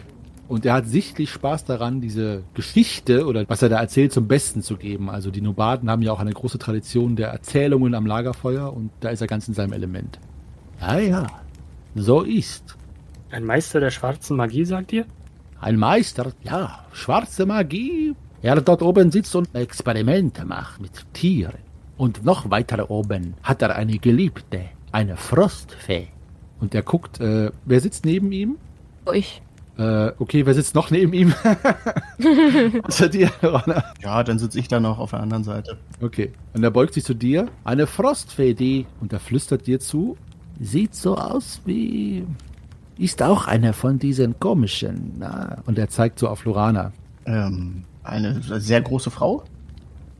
[0.48, 4.62] Und er hat sichtlich Spaß daran, diese Geschichte oder was er da erzählt zum Besten
[4.62, 5.10] zu geben.
[5.10, 9.10] Also die Nobaden haben ja auch eine große Tradition der Erzählungen am Lagerfeuer und da
[9.10, 10.20] ist er ganz in seinem Element.
[10.80, 11.26] Ah ja,
[11.96, 12.76] so ist.
[13.32, 15.06] Ein Meister der schwarzen Magie, sagt ihr?
[15.60, 18.14] Ein Meister, ja, schwarze Magie.
[18.42, 21.66] Er dort oben sitzt und Experimente macht mit Tieren.
[21.98, 26.08] Und noch weiter oben hat er eine Geliebte, eine Frostfee.
[26.60, 28.58] Und er guckt, äh, wer sitzt neben ihm?
[29.12, 29.42] Ich.
[29.78, 31.34] Äh, okay, wer sitzt noch neben ihm?
[32.90, 33.84] Zu dir, Ronna.
[34.02, 35.78] Ja, dann sitze ich da noch auf der anderen Seite.
[36.02, 36.32] Okay.
[36.54, 37.50] Und er beugt sich zu dir.
[37.66, 40.18] Eine Frostfee, die, und er flüstert dir zu,
[40.60, 42.26] sieht so aus wie,
[42.98, 46.94] ist auch einer von diesen komischen, na, und er zeigt so auf Lorana.
[47.26, 49.44] Ähm, eine sehr große Frau?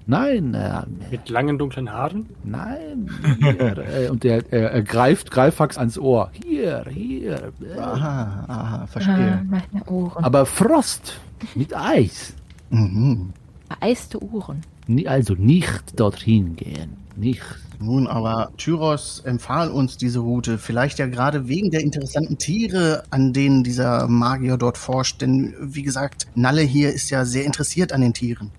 [0.08, 2.28] Nein, äh, Mit langen dunklen Haaren?
[2.44, 6.30] nein, hier, äh, und er, er, er greift Greifax ans Ohr.
[6.46, 7.52] Hier, hier.
[7.76, 7.80] Äh.
[7.80, 9.44] Aha, aha, Ah, verstehe.
[9.50, 10.24] meine Ohren.
[10.24, 11.20] Aber Frost
[11.56, 12.34] mit Eis.
[12.70, 13.34] Mhm.
[13.68, 14.62] Vereiste Uhren.
[15.08, 16.98] Also nicht dorthin gehen.
[17.16, 17.42] Nicht.
[17.80, 23.34] Nun, aber Tyros empfahl uns diese Route, vielleicht ja gerade wegen der interessanten Tiere, an
[23.34, 25.22] denen dieser Magier dort forscht.
[25.22, 28.52] Denn, wie gesagt, Nalle hier ist ja sehr interessiert an den Tieren.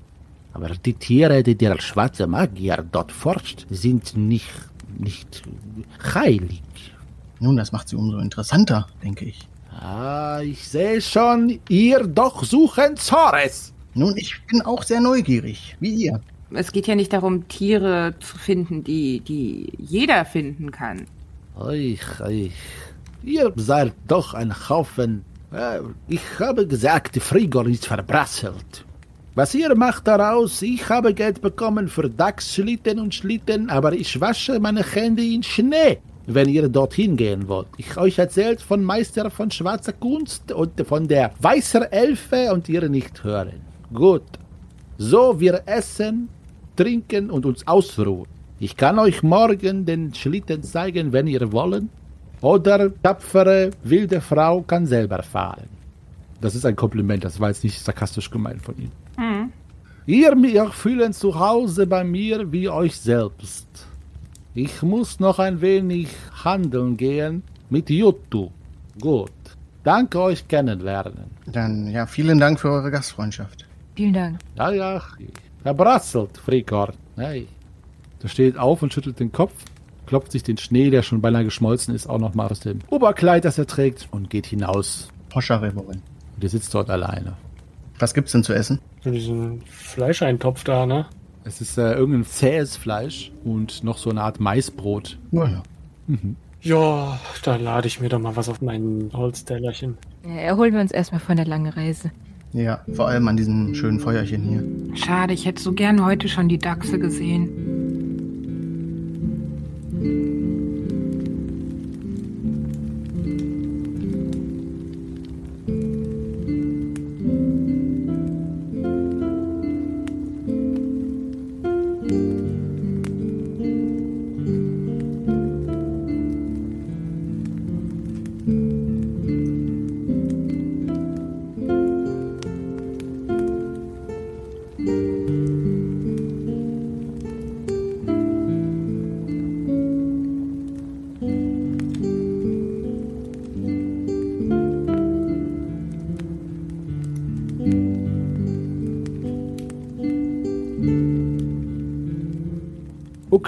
[0.56, 4.50] Aber die Tiere, die der schwarze Magier dort forscht, sind nicht,
[4.98, 5.42] nicht
[6.14, 6.62] heilig.
[7.40, 9.46] Nun, das macht sie umso interessanter, denke ich.
[9.70, 13.74] Ah, ich sehe schon, ihr doch suchen Zores.
[13.92, 16.22] Nun, ich bin auch sehr neugierig, wie ihr.
[16.52, 21.04] Es geht ja nicht darum, Tiere zu finden, die, die jeder finden kann.
[21.54, 22.52] Euch, euch.
[23.22, 25.22] Ihr seid doch ein Haufen.
[25.52, 28.85] Äh, Ich habe gesagt, Frigor ist verbrasselt.
[29.36, 34.58] Was ihr macht daraus, ich habe Geld bekommen für Dachsschlitten und Schlitten, aber ich wasche
[34.58, 37.66] meine Hände in Schnee, wenn ihr dorthin gehen wollt.
[37.76, 42.88] Ich euch erzählt von Meister von schwarzer Kunst und von der weißer Elfe und ihr
[42.88, 43.60] nicht hören.
[43.92, 44.22] Gut.
[44.96, 46.30] So, wir essen,
[46.74, 48.28] trinken und uns ausruhen.
[48.58, 51.90] Ich kann euch morgen den Schlitten zeigen, wenn ihr wollen.
[52.40, 55.68] Oder tapfere, wilde Frau kann selber fahren.
[56.40, 59.05] Das ist ein Kompliment, das war jetzt nicht sarkastisch gemeint von Ihnen.
[59.16, 59.52] Hm.
[60.06, 63.66] Ihr mir fühlen zu Hause bei mir wie euch selbst.
[64.54, 66.08] Ich muss noch ein wenig
[66.44, 68.50] handeln gehen mit Juttu.
[69.00, 69.32] Gut.
[69.84, 71.30] Danke euch kennenlernen.
[71.46, 73.66] Dann, ja, vielen Dank für eure Gastfreundschaft.
[73.94, 74.38] Vielen Dank.
[74.56, 75.02] Ja, ja,
[75.62, 76.92] verbrasselt, Frikor.
[77.16, 77.48] Hey.
[78.22, 79.52] Der steht auf und schüttelt den Kopf,
[80.06, 83.44] klopft sich den Schnee, der schon beinahe geschmolzen ist, auch noch mal aus dem Oberkleid,
[83.44, 85.08] das er trägt, und geht hinaus.
[85.28, 86.02] Poscherrevorin.
[86.34, 87.34] Und ihr sitzt dort alleine.
[87.98, 88.78] Was gibt's denn zu essen?
[89.02, 91.06] So diesen Fleischeintopf da, ne?
[91.44, 95.18] Es ist äh, irgendein zähes Fleisch und noch so eine Art Maisbrot.
[95.30, 95.62] Naja.
[96.60, 99.96] Ja, da lade ich mir doch mal was auf mein Holztellerchen.
[100.26, 102.10] Ja, erholen wir uns erstmal von der langen Reise.
[102.52, 104.96] Ja, vor allem an diesem schönen Feuerchen hier.
[104.96, 107.85] Schade, ich hätte so gern heute schon die Dachse gesehen.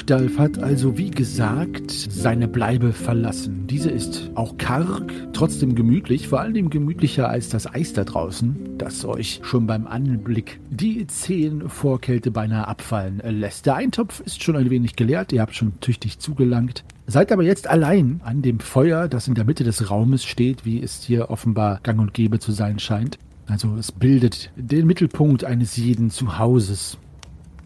[0.08, 3.66] Ukdalf hat also wie gesagt seine Bleibe verlassen.
[3.66, 9.04] Diese ist auch karg, trotzdem gemütlich, vor allem gemütlicher als das Eis da draußen, das
[9.04, 13.66] euch schon beim Anblick die Zehen vor Kälte beinahe abfallen lässt.
[13.66, 16.84] Der Eintopf ist schon ein wenig geleert, ihr habt schon tüchtig zugelangt.
[17.06, 20.82] Seid aber jetzt allein an dem Feuer, das in der Mitte des Raumes steht, wie
[20.82, 23.18] es hier offenbar gang und gäbe zu sein scheint.
[23.46, 26.96] Also es bildet den Mittelpunkt eines jeden Zuhauses.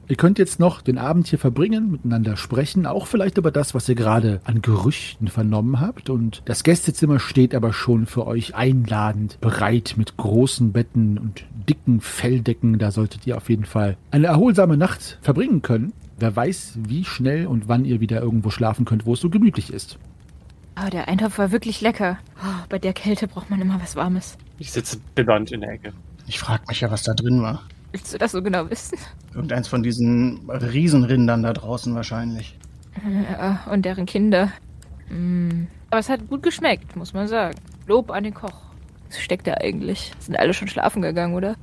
[0.09, 3.89] Ihr könnt jetzt noch den Abend hier verbringen, miteinander sprechen, auch vielleicht über das, was
[3.89, 6.11] ihr gerade an Gerüchten vernommen habt.
[6.11, 12.01] Und das Gästezimmer steht aber schon für euch einladend bereit mit großen Betten und dicken
[12.01, 12.79] Felldecken.
[12.79, 15.93] Da solltet ihr auf jeden Fall eine erholsame Nacht verbringen können.
[16.19, 19.73] Wer weiß, wie schnell und wann ihr wieder irgendwo schlafen könnt, wo es so gemütlich
[19.73, 19.99] ist.
[20.75, 22.19] Aber der Eintopf war wirklich lecker.
[22.39, 24.37] Oh, bei der Kälte braucht man immer was Warmes.
[24.59, 25.93] Ich sitze bewandt in der Ecke.
[26.27, 27.63] Ich frag mich ja, was da drin war.
[27.93, 28.99] Willst du das so genau wissen?
[29.35, 32.59] Irgendeins von diesen Riesenrindern da draußen wahrscheinlich.
[33.31, 34.51] Ja, und deren Kinder.
[35.11, 35.67] Mm.
[35.91, 37.57] Aber es hat gut geschmeckt, muss man sagen.
[37.87, 38.63] Lob an den Koch.
[39.09, 40.13] Was steckt da eigentlich?
[40.19, 41.57] Sind alle schon schlafen gegangen, oder?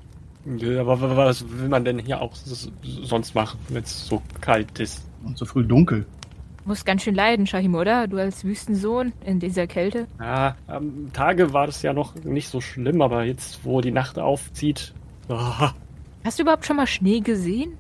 [0.57, 4.79] Ja, aber wa- was will man denn hier auch sonst machen, wenn es so kalt
[4.79, 5.03] ist?
[5.25, 6.05] Und so früh dunkel.
[6.65, 8.07] Musst ganz schön leiden, Shahim, oder?
[8.07, 10.07] Du als Wüstensohn in dieser Kälte.
[10.19, 14.19] Ja, am Tage war es ja noch nicht so schlimm, aber jetzt, wo die Nacht
[14.19, 14.93] aufzieht.
[15.29, 15.73] ah,
[16.23, 17.73] Hast du überhaupt schon mal Schnee gesehen?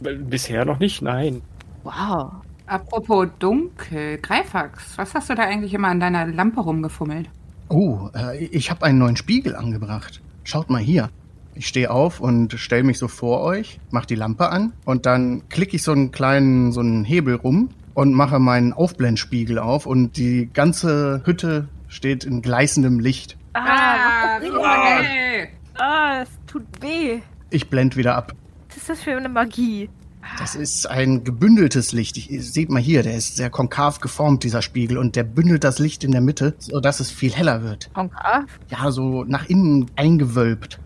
[0.00, 1.42] bisher noch nicht, nein.
[1.82, 2.32] Wow.
[2.66, 7.28] Apropos dunkel, Greifax, was hast du da eigentlich immer an deiner Lampe rumgefummelt?
[7.68, 10.20] Oh, äh, ich habe einen neuen Spiegel angebracht.
[10.44, 11.10] Schaut mal hier.
[11.54, 15.42] Ich stehe auf und stelle mich so vor euch, mach die Lampe an und dann
[15.48, 20.16] klicke ich so einen kleinen so einen Hebel rum und mache meinen Aufblendspiegel auf und
[20.16, 23.36] die ganze Hütte steht in gleißendem Licht.
[23.54, 24.62] Ah, was ist wie das?
[24.62, 25.48] geil.
[25.76, 27.20] Ah, es tut weh.
[27.50, 28.32] Ich blend wieder ab.
[28.68, 29.90] Was ist das für eine Magie?
[30.38, 32.16] Das ist ein gebündeltes Licht.
[32.16, 35.78] Ich, seht mal hier, der ist sehr konkav geformt, dieser Spiegel, und der bündelt das
[35.78, 37.90] Licht in der Mitte, sodass es viel heller wird.
[37.94, 38.44] Konkav?
[38.68, 40.78] Ja, so nach innen eingewölbt.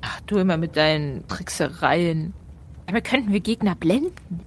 [0.00, 2.32] Ach, du immer mit deinen Tricksereien.
[2.86, 4.40] Aber könnten wir Gegner blenden?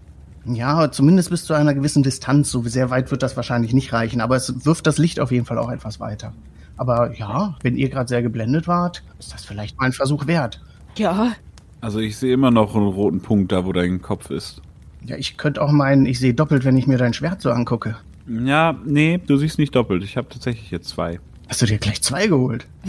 [0.45, 2.49] Ja, zumindest bis zu einer gewissen Distanz.
[2.49, 5.45] So sehr weit wird das wahrscheinlich nicht reichen, aber es wirft das Licht auf jeden
[5.45, 6.33] Fall auch etwas weiter.
[6.77, 10.61] Aber ja, wenn ihr gerade sehr geblendet wart, ist das vielleicht mal ein Versuch wert.
[10.97, 11.33] Ja.
[11.81, 14.61] Also ich sehe immer noch einen roten Punkt da, wo dein Kopf ist.
[15.03, 17.97] Ja, ich könnte auch meinen, ich sehe doppelt, wenn ich mir dein Schwert so angucke.
[18.27, 20.03] Ja, nee, du siehst nicht doppelt.
[20.03, 21.19] Ich habe tatsächlich jetzt zwei.
[21.49, 22.65] Hast du dir gleich zwei geholt?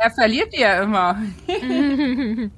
[0.00, 1.16] er verliert die ja immer.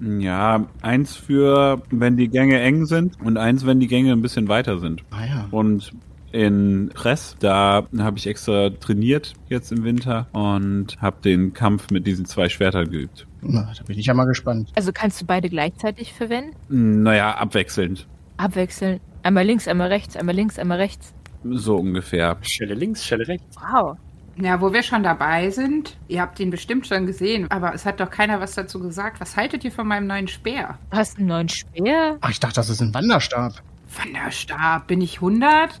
[0.00, 4.48] Ja, eins für, wenn die Gänge eng sind und eins, wenn die Gänge ein bisschen
[4.48, 5.02] weiter sind.
[5.10, 5.48] Ah ja.
[5.50, 5.92] Und
[6.32, 12.06] in Press, da habe ich extra trainiert jetzt im Winter und habe den Kampf mit
[12.06, 13.26] diesen zwei Schwertern geübt.
[13.40, 14.70] Na, da bin ich ja mal gespannt.
[14.74, 17.02] Also kannst du beide gleichzeitig verwenden?
[17.02, 18.06] Naja, abwechselnd.
[18.36, 19.00] Abwechseln.
[19.22, 21.14] Einmal links, einmal rechts, einmal links, einmal rechts.
[21.44, 22.36] So ungefähr.
[22.42, 23.56] Schelle links, Schelle rechts.
[23.56, 23.96] Wow.
[24.40, 27.98] Ja, wo wir schon dabei sind, ihr habt ihn bestimmt schon gesehen, aber es hat
[27.98, 29.20] doch keiner was dazu gesagt.
[29.20, 30.78] Was haltet ihr von meinem neuen Speer?
[30.90, 32.18] Du hast einen neuen Speer?
[32.20, 33.54] Ach, ich dachte, das ist ein Wanderstab.
[33.96, 35.80] Wanderstab, bin ich 100?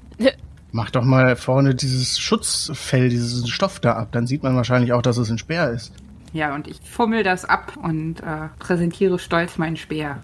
[0.70, 4.08] Mach doch mal vorne dieses Schutzfell, diesen Stoff da ab.
[4.12, 5.92] Dann sieht man wahrscheinlich auch, dass es ein Speer ist.
[6.32, 10.22] Ja, und ich fummel das ab und äh, präsentiere stolz meinen Speer.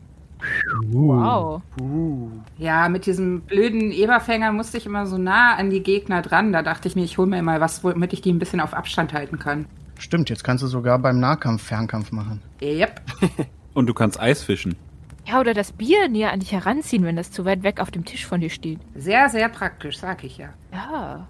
[0.83, 1.63] Wow.
[2.59, 6.53] Ja, mit diesem blöden Eberfänger musste ich immer so nah an die Gegner dran.
[6.53, 8.75] Da dachte ich mir, ich hole mir mal was, womit ich die ein bisschen auf
[8.75, 9.65] Abstand halten kann.
[9.99, 12.43] Stimmt, jetzt kannst du sogar beim Nahkampf Fernkampf machen.
[12.61, 13.01] Yep.
[13.75, 14.77] Und du kannst Eis fischen.
[15.27, 18.05] Ja, oder das Bier näher an dich heranziehen, wenn das zu weit weg auf dem
[18.05, 18.81] Tisch von dir steht.
[18.95, 20.51] Sehr, sehr praktisch, sag ich ja.
[20.73, 21.27] Ja.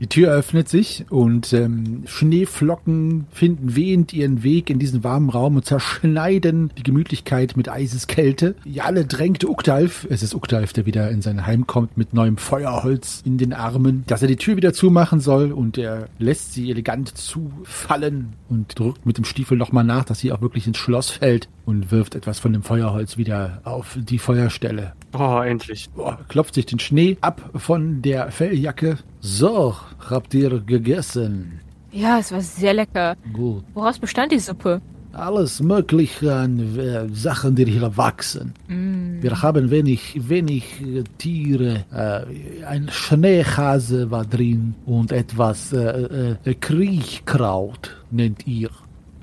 [0.00, 5.56] Die Tür öffnet sich und ähm, Schneeflocken finden wehend ihren Weg in diesen warmen Raum
[5.56, 8.54] und zerschneiden die Gemütlichkeit mit Eiseskälte.
[8.64, 13.20] Jalle drängt Uktalf, es ist Uktalf, der wieder in sein Heim kommt mit neuem Feuerholz
[13.26, 17.14] in den Armen, dass er die Tür wieder zumachen soll und er lässt sie elegant
[17.18, 21.50] zufallen und drückt mit dem Stiefel nochmal nach, dass sie auch wirklich ins Schloss fällt
[21.66, 24.94] und wirft etwas von dem Feuerholz wieder auf die Feuerstelle.
[25.12, 25.90] Oh, endlich.
[25.94, 28.96] Boah, klopft sich den Schnee ab von der Felljacke.
[29.20, 29.76] So,
[30.08, 31.60] habt ihr gegessen?
[31.92, 33.16] Ja, es war sehr lecker.
[33.32, 33.64] Gut.
[33.74, 34.80] Woraus bestand die Suppe?
[35.12, 38.54] Alles Mögliche an äh, Sachen, die hier wachsen.
[38.68, 41.84] Wir haben wenig, wenig äh, Tiere.
[41.92, 48.70] Äh, ein Schneehase war drin und etwas äh, äh, Kriechkraut nennt ihr.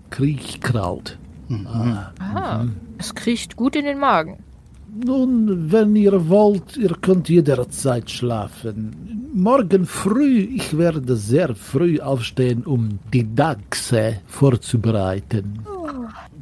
[0.10, 1.18] Kriechkraut.
[1.66, 2.66] Ah,
[2.98, 4.44] es kriecht gut in den Magen.
[4.90, 9.30] Nun, wenn ihr wollt, ihr könnt jederzeit schlafen.
[9.34, 15.60] Morgen früh, ich werde sehr früh aufstehen, um die Dachse vorzubereiten.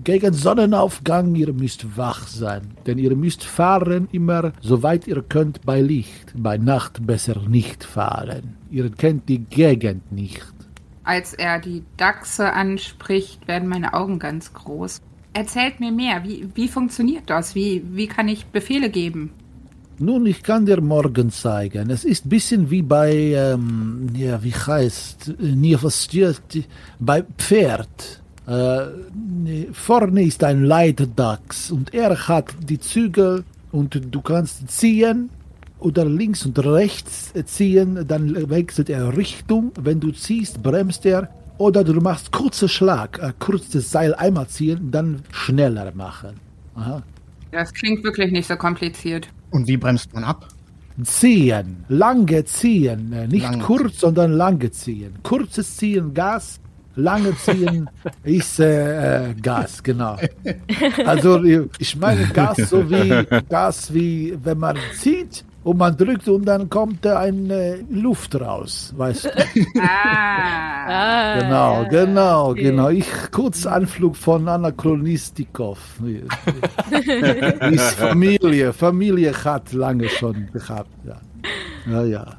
[0.03, 5.81] Gegen Sonnenaufgang, ihr müsst wach sein, denn ihr müsst fahren immer, soweit ihr könnt, bei
[5.81, 6.31] Licht.
[6.36, 8.55] Bei Nacht besser nicht fahren.
[8.69, 10.53] Ihr kennt die Gegend nicht.
[11.03, 15.01] Als er die Dachse anspricht, werden meine Augen ganz groß.
[15.36, 16.24] Erzählt mir mehr.
[16.24, 17.56] Wie, wie funktioniert das?
[17.56, 19.32] Wie, wie kann ich Befehle geben?
[20.00, 21.89] Nun, ich kann dir morgen zeigen.
[21.89, 25.78] Es ist ein bisschen wie bei, ähm, ja, wie heißt, äh, nie
[27.00, 28.21] bei Pferd.
[28.48, 33.43] Äh, vorne ist ein Leitdachs und er hat die Zügel
[33.74, 35.30] und du kannst ziehen
[35.80, 39.74] oder links und rechts ziehen, dann wechselt er Richtung.
[39.82, 41.30] Wenn du ziehst, bremst er.
[41.58, 46.39] Oder du machst kurzer Schlag, äh, kurzes Seil einmal ziehen, dann schneller machen.
[46.76, 47.02] Aha.
[47.52, 49.30] Das klingt wirklich nicht so kompliziert.
[49.52, 50.48] Und wie bremst man ab?
[51.04, 55.13] Ziehen, lange ziehen, äh, nicht Lange kurz, sondern lange ziehen.
[55.24, 56.60] Kurzes Ziehen Gas,
[56.96, 57.89] lange Ziehen
[58.24, 60.18] ist äh, Gas, genau.
[61.06, 61.44] Also
[61.80, 66.69] ich meine Gas so wie Gas wie wenn man zieht und man drückt und dann
[66.69, 69.30] kommt eine Luft raus, weißt du?
[70.88, 71.39] Ah.
[71.39, 72.62] Genau, genau, okay.
[72.62, 72.89] genau.
[72.89, 75.80] Ich kurz Anflug von Anachronistikov.
[77.71, 80.91] Ist Familie, Familie hat lange schon gehabt.
[81.04, 81.17] Ja.
[81.91, 82.38] Ja, ja.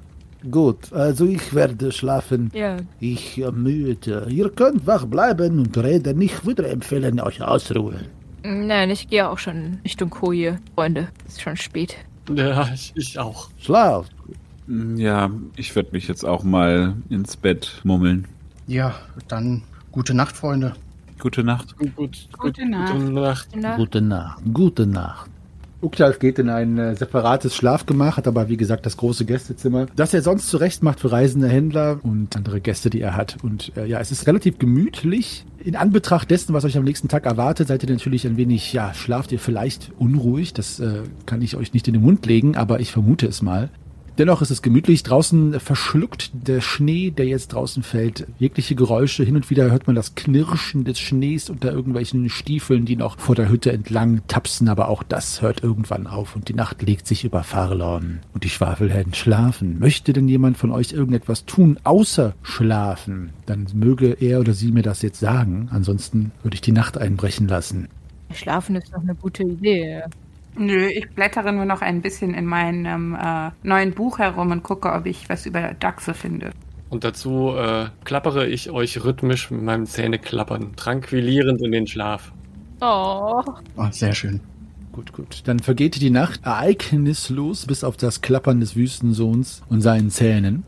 [0.48, 2.52] Gut, also ich werde schlafen.
[2.54, 4.28] Ja, Ich äh, müde.
[4.30, 6.20] Ihr könnt wach bleiben und reden.
[6.20, 8.06] Ich würde empfehlen, euch ausruhen.
[8.44, 11.08] nein, ich gehe auch schon Richtung Koje, Freunde.
[11.26, 11.96] Ist schon spät.
[12.34, 13.50] Ja, ich, ich auch.
[13.58, 14.12] Schlaft.
[14.96, 18.26] Ja, ich werde mich jetzt auch mal ins Bett mummeln.
[18.66, 18.94] Ja,
[19.28, 19.62] dann
[19.92, 20.74] gute Nacht, Freunde.
[21.18, 21.76] Gute Nacht.
[21.78, 22.92] Gut, gut, Gute gut, Nacht.
[22.92, 23.48] Gute Nacht.
[23.54, 24.42] Na, Gute Nacht.
[24.52, 25.30] Gute Nacht.
[25.82, 30.14] Uktalf geht in ein äh, separates Schlafgemach, hat aber wie gesagt das große Gästezimmer, das
[30.14, 33.36] er sonst zurecht macht für reisende Händler und andere Gäste, die er hat.
[33.42, 35.44] Und äh, ja, es ist relativ gemütlich.
[35.62, 38.94] In Anbetracht dessen, was euch am nächsten Tag erwartet, seid ihr natürlich ein wenig, ja,
[38.94, 40.54] schlaft ihr vielleicht unruhig.
[40.54, 43.68] Das äh, kann ich euch nicht in den Mund legen, aber ich vermute es mal.
[44.18, 45.02] Dennoch ist es gemütlich.
[45.02, 49.24] Draußen verschluckt der Schnee, der jetzt draußen fällt, jegliche Geräusche.
[49.24, 53.34] Hin und wieder hört man das Knirschen des Schnees unter irgendwelchen Stiefeln, die noch vor
[53.34, 54.68] der Hütte entlang tapsen.
[54.70, 58.48] Aber auch das hört irgendwann auf und die Nacht legt sich über Farlorn und die
[58.48, 59.78] Schwafelhelden schlafen.
[59.78, 63.30] Möchte denn jemand von euch irgendetwas tun, außer schlafen?
[63.44, 65.68] Dann möge er oder sie mir das jetzt sagen.
[65.70, 67.88] Ansonsten würde ich die Nacht einbrechen lassen.
[68.32, 70.04] Schlafen ist doch eine gute Idee.
[70.58, 74.92] Nö, ich blättere nur noch ein bisschen in meinem äh, neuen Buch herum und gucke,
[74.92, 76.50] ob ich was über Dachse finde.
[76.88, 82.32] Und dazu äh, klappere ich euch rhythmisch mit meinem Zähneklappern, tranquilierend in den Schlaf.
[82.80, 83.42] Oh,
[83.76, 84.40] Oh, sehr schön.
[84.92, 85.42] Gut, gut.
[85.44, 90.64] Dann vergeht die Nacht ereignislos bis auf das Klappern des Wüstensohns und seinen Zähnen.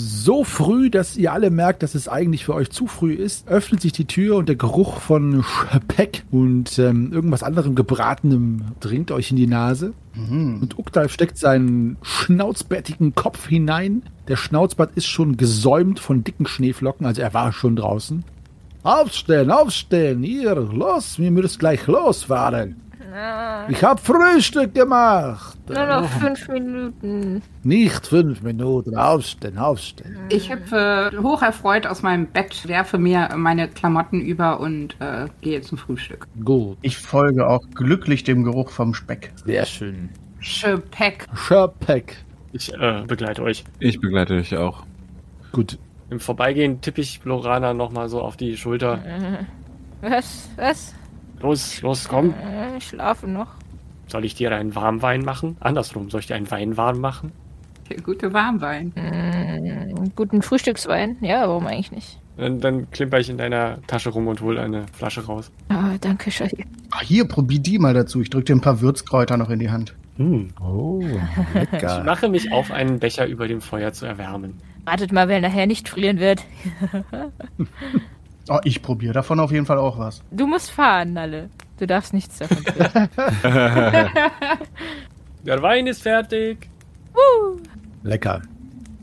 [0.00, 3.80] So früh, dass ihr alle merkt, dass es eigentlich für euch zu früh ist, öffnet
[3.80, 9.32] sich die Tür und der Geruch von Speck und ähm, irgendwas anderem Gebratenem dringt euch
[9.32, 9.94] in die Nase.
[10.62, 14.04] Und Uktalf steckt seinen schnauzbärtigen Kopf hinein.
[14.28, 18.22] Der Schnauzbart ist schon gesäumt von dicken Schneeflocken, also er war schon draußen.
[18.84, 22.76] Aufstehen, aufstehen, ihr, los, wir müssen gleich losfahren.
[23.68, 25.58] Ich hab Frühstück gemacht.
[25.68, 27.42] nur noch fünf Minuten.
[27.62, 28.96] Nicht fünf Minuten.
[28.96, 30.16] Aufstehen, aufstehen.
[30.30, 35.78] Ich hüpfe hocherfreut aus meinem Bett, werfe mir meine Klamotten über und äh, gehe zum
[35.78, 36.26] Frühstück.
[36.44, 36.78] Gut.
[36.82, 39.32] Ich folge auch glücklich dem Geruch vom Speck.
[39.44, 40.10] Sehr schön.
[40.40, 41.26] Schöpeck.
[41.34, 42.16] Sherpeck.
[42.52, 43.64] Ich äh, begleite euch.
[43.80, 44.84] Ich begleite dich auch.
[45.52, 45.78] Gut.
[46.10, 49.00] Im Vorbeigehen tippe ich Lorana nochmal so auf die Schulter.
[50.00, 50.48] Was?
[50.56, 50.94] Was?
[51.40, 52.30] Los, los, komm.
[52.34, 53.48] Äh, Ich schlafe noch.
[54.06, 55.56] Soll ich dir einen Warmwein machen?
[55.60, 57.32] Andersrum, soll ich dir einen Wein warm machen?
[58.04, 58.92] Gute Warmwein.
[58.96, 61.16] Mm, Guten Frühstückswein?
[61.20, 62.18] Ja, warum eigentlich nicht?
[62.36, 65.50] Dann, dann klimper ich in deiner Tasche rum und hole eine Flasche raus.
[65.70, 66.66] Ah, danke, Shahid.
[66.90, 68.20] Ah, hier, probier die mal dazu.
[68.20, 69.94] Ich drück dir ein paar Würzkräuter noch in die Hand.
[70.18, 70.48] Hm.
[70.60, 71.00] Oh,
[71.54, 72.04] Ich lecker.
[72.04, 74.60] mache mich auf, einen Becher über dem Feuer zu erwärmen.
[74.84, 76.42] Wartet mal, wer nachher nicht frieren wird.
[78.48, 80.22] Oh, ich probiere davon auf jeden Fall auch was.
[80.30, 81.50] Du musst fahren, Nalle.
[81.78, 82.74] Du darfst nichts davon tun.
[85.44, 86.68] Der Wein ist fertig.
[88.02, 88.42] Lecker.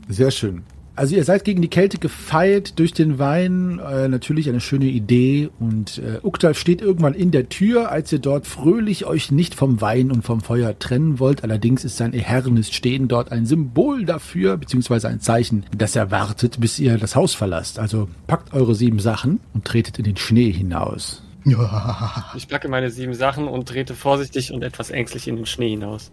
[0.08, 0.64] Sehr schön.
[0.96, 3.78] Also ihr seid gegen die Kälte gefeilt durch den Wein.
[3.78, 5.50] Äh, natürlich eine schöne Idee.
[5.60, 9.82] Und äh, Uktalf steht irgendwann in der Tür, als ihr dort fröhlich euch nicht vom
[9.82, 11.44] Wein und vom Feuer trennen wollt.
[11.44, 16.60] Allerdings ist sein ehernes Stehen dort ein Symbol dafür, beziehungsweise ein Zeichen, dass er wartet,
[16.60, 17.78] bis ihr das Haus verlasst.
[17.78, 21.22] Also packt eure sieben Sachen und tretet in den Schnee hinaus.
[21.44, 22.24] Ja.
[22.36, 26.10] Ich packe meine sieben Sachen und trete vorsichtig und etwas ängstlich in den Schnee hinaus.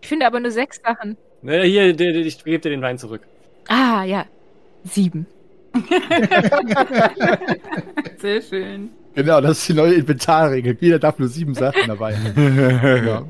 [0.00, 1.16] Ich finde aber nur sechs Sachen.
[1.42, 3.22] Ne, hier, ich gebe dir den Wein zurück.
[3.68, 4.26] Ah, ja.
[4.84, 5.26] Sieben.
[8.18, 8.90] Sehr schön.
[9.14, 10.76] Genau, das ist die neue Inventarregel.
[10.80, 12.58] Jeder darf nur sieben Sachen dabei haben.
[13.06, 13.24] ja.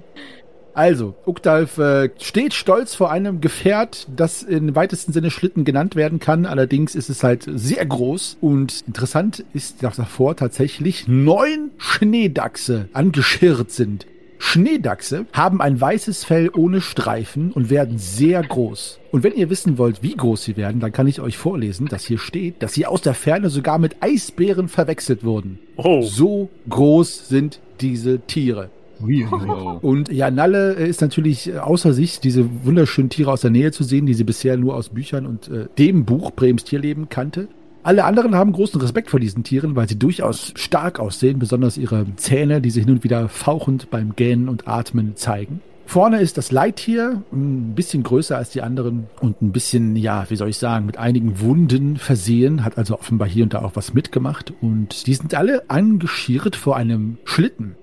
[0.74, 6.18] Also, Uktalf äh, steht stolz vor einem Gefährt, das im weitesten Sinne Schlitten genannt werden
[6.18, 6.44] kann.
[6.44, 13.70] Allerdings ist es halt sehr groß und interessant ist, dass davor tatsächlich neun Schneedachse angeschirrt
[13.70, 14.06] sind.
[14.38, 19.00] Schneedachse haben ein weißes Fell ohne Streifen und werden sehr groß.
[19.12, 22.04] Und wenn ihr wissen wollt, wie groß sie werden, dann kann ich euch vorlesen, dass
[22.04, 25.58] hier steht, dass sie aus der Ferne sogar mit Eisbären verwechselt wurden.
[25.76, 28.70] Oh, So groß sind diese Tiere.
[29.82, 33.72] Und ja, Nalle äh, ist natürlich äh, außer sich, diese wunderschönen Tiere aus der Nähe
[33.72, 37.48] zu sehen, die sie bisher nur aus Büchern und äh, dem Buch Brems Tierleben kannte.
[37.86, 42.04] Alle anderen haben großen Respekt vor diesen Tieren, weil sie durchaus stark aussehen, besonders ihre
[42.16, 45.60] Zähne, die sie hin und wieder fauchend beim Gähnen und Atmen zeigen.
[45.86, 50.34] Vorne ist das Leittier, ein bisschen größer als die anderen und ein bisschen, ja, wie
[50.34, 53.94] soll ich sagen, mit einigen Wunden versehen, hat also offenbar hier und da auch was
[53.94, 57.76] mitgemacht und die sind alle angeschirrt vor einem Schlitten.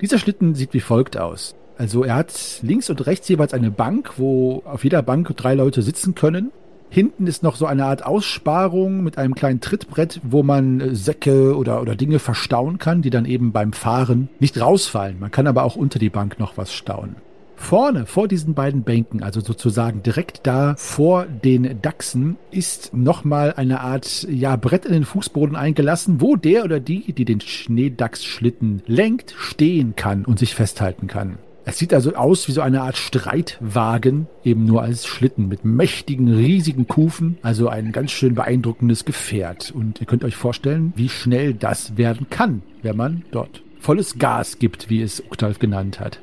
[0.00, 1.56] Dieser Schlitten sieht wie folgt aus.
[1.76, 5.82] Also er hat links und rechts jeweils eine Bank, wo auf jeder Bank drei Leute
[5.82, 6.52] sitzen können.
[6.90, 11.56] Hinten ist noch so eine Art Aussparung mit einem kleinen Trittbrett, wo man äh, Säcke
[11.56, 15.20] oder, oder Dinge verstauen kann, die dann eben beim Fahren nicht rausfallen.
[15.20, 17.16] Man kann aber auch unter die Bank noch was stauen.
[17.56, 23.80] Vorne, vor diesen beiden Bänken, also sozusagen direkt da vor den Dachsen, ist nochmal eine
[23.80, 29.34] Art ja, Brett in den Fußboden eingelassen, wo der oder die, die den Schneedachsschlitten lenkt,
[29.36, 31.38] stehen kann und sich festhalten kann.
[31.68, 36.32] Es sieht also aus wie so eine Art Streitwagen, eben nur als Schlitten mit mächtigen,
[36.32, 39.70] riesigen Kufen, also ein ganz schön beeindruckendes Gefährt.
[39.70, 44.58] Und ihr könnt euch vorstellen, wie schnell das werden kann, wenn man dort volles Gas
[44.58, 46.20] gibt, wie es Octalf genannt hat.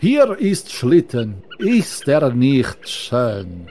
[0.00, 1.42] Hier ist Schlitten.
[1.58, 3.66] Ist er nicht schön?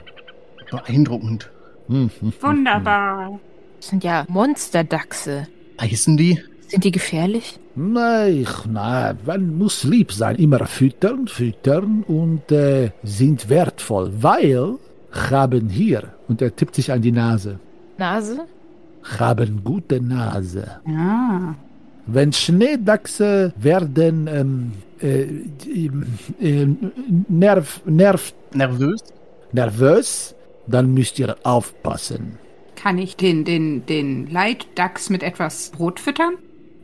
[0.70, 1.50] Beeindruckend.
[1.88, 2.08] Hm,
[2.40, 3.40] Wunderbar.
[3.78, 5.48] Das sind ja Monsterdachse.
[5.80, 6.40] Heißen die?
[6.70, 7.58] Sind die gefährlich?
[7.74, 10.36] Nein, na, man muss lieb sein.
[10.36, 14.76] Immer füttern, füttern und äh, sind wertvoll, weil
[15.10, 17.58] haben hier, Und er tippt sich an die Nase.
[17.98, 18.46] Nase?
[19.18, 20.80] haben gute Nase.
[20.86, 21.54] Ah.
[22.06, 25.22] Wenn Schneedachse werden ähm, äh,
[26.40, 26.68] äh,
[27.28, 29.00] nerv, nerv, Nervös?
[29.52, 30.34] nervös,
[30.66, 32.38] dann müsst ihr aufpassen.
[32.76, 36.34] Kann ich den, den, den Leitdachs mit etwas Brot füttern?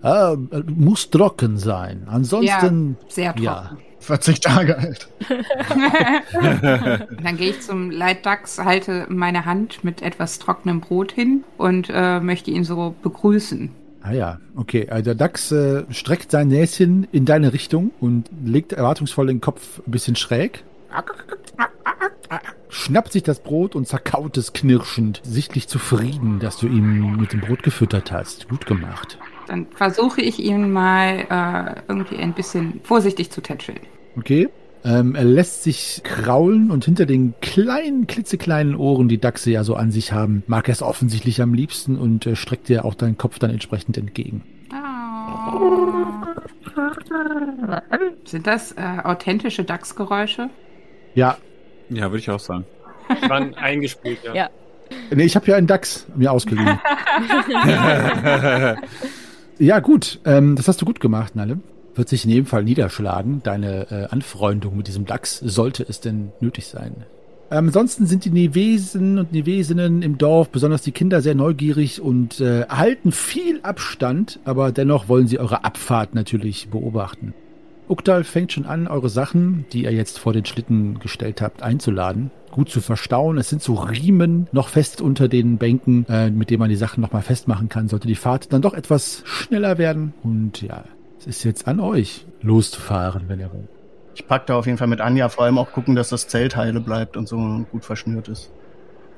[0.02, 0.36] Ah,
[0.66, 2.06] muss trocken sein.
[2.06, 3.42] Ansonsten, Sehr trocken.
[3.44, 3.76] ja.
[3.98, 5.08] 40 Tage alt.
[7.22, 12.20] Dann gehe ich zum Leitdachs, halte meine Hand mit etwas trockenem Brot hin und äh,
[12.20, 13.70] möchte ihn so begrüßen.
[14.02, 14.88] Ah ja, okay.
[14.88, 19.80] Also der Dachs äh, streckt sein Näschen in deine Richtung und legt erwartungsvoll den Kopf
[19.84, 20.62] ein bisschen schräg.
[22.68, 27.40] Schnappt sich das Brot und zerkaut es knirschend, sichtlich zufrieden, dass du ihn mit dem
[27.40, 28.48] Brot gefüttert hast.
[28.48, 29.18] Gut gemacht.
[29.46, 33.80] Dann versuche ich ihn mal äh, irgendwie ein bisschen vorsichtig zu tätscheln.
[34.16, 34.48] Okay.
[34.84, 39.74] Ähm, er lässt sich kraulen und hinter den kleinen, klitzekleinen Ohren, die Dachse ja so
[39.74, 43.18] an sich haben, mag er es offensichtlich am liebsten und äh, streckt dir auch deinen
[43.18, 44.44] Kopf dann entsprechend entgegen.
[48.24, 50.50] Sind das äh, authentische Dachsgeräusche?
[51.14, 51.36] Ja,
[51.88, 52.64] Ja, würde ich auch sagen.
[53.22, 54.34] Die waren eingespielt, ja.
[54.34, 54.50] Ja.
[55.10, 56.78] nee, ich habe ja einen Dachs mir ausgeliehen.
[59.58, 61.60] ja, gut, ähm, das hast du gut gemacht, Nalle.
[61.94, 66.30] Wird sich in jedem Fall niederschlagen, deine äh, Anfreundung mit diesem Dachs, sollte es denn
[66.40, 67.04] nötig sein.
[67.50, 72.40] Ähm, ansonsten sind die Nevesen und Nevesinnen im Dorf, besonders die Kinder, sehr neugierig und
[72.40, 77.34] äh, halten viel Abstand, aber dennoch wollen sie eure Abfahrt natürlich beobachten.
[77.88, 82.30] Uktal fängt schon an, eure Sachen, die ihr jetzt vor den Schlitten gestellt habt, einzuladen.
[82.50, 83.38] Gut zu verstauen.
[83.38, 87.00] Es sind so Riemen noch fest unter den Bänken, äh, mit denen man die Sachen
[87.00, 90.14] nochmal festmachen kann, sollte die Fahrt dann doch etwas schneller werden.
[90.22, 90.84] Und ja,
[91.20, 93.68] es ist jetzt an euch, loszufahren, wenn ihr wollt.
[94.14, 96.56] Ich pack da auf jeden Fall mit Anja, vor allem auch gucken, dass das Zelt
[96.56, 98.50] heile bleibt und so und gut verschnürt ist.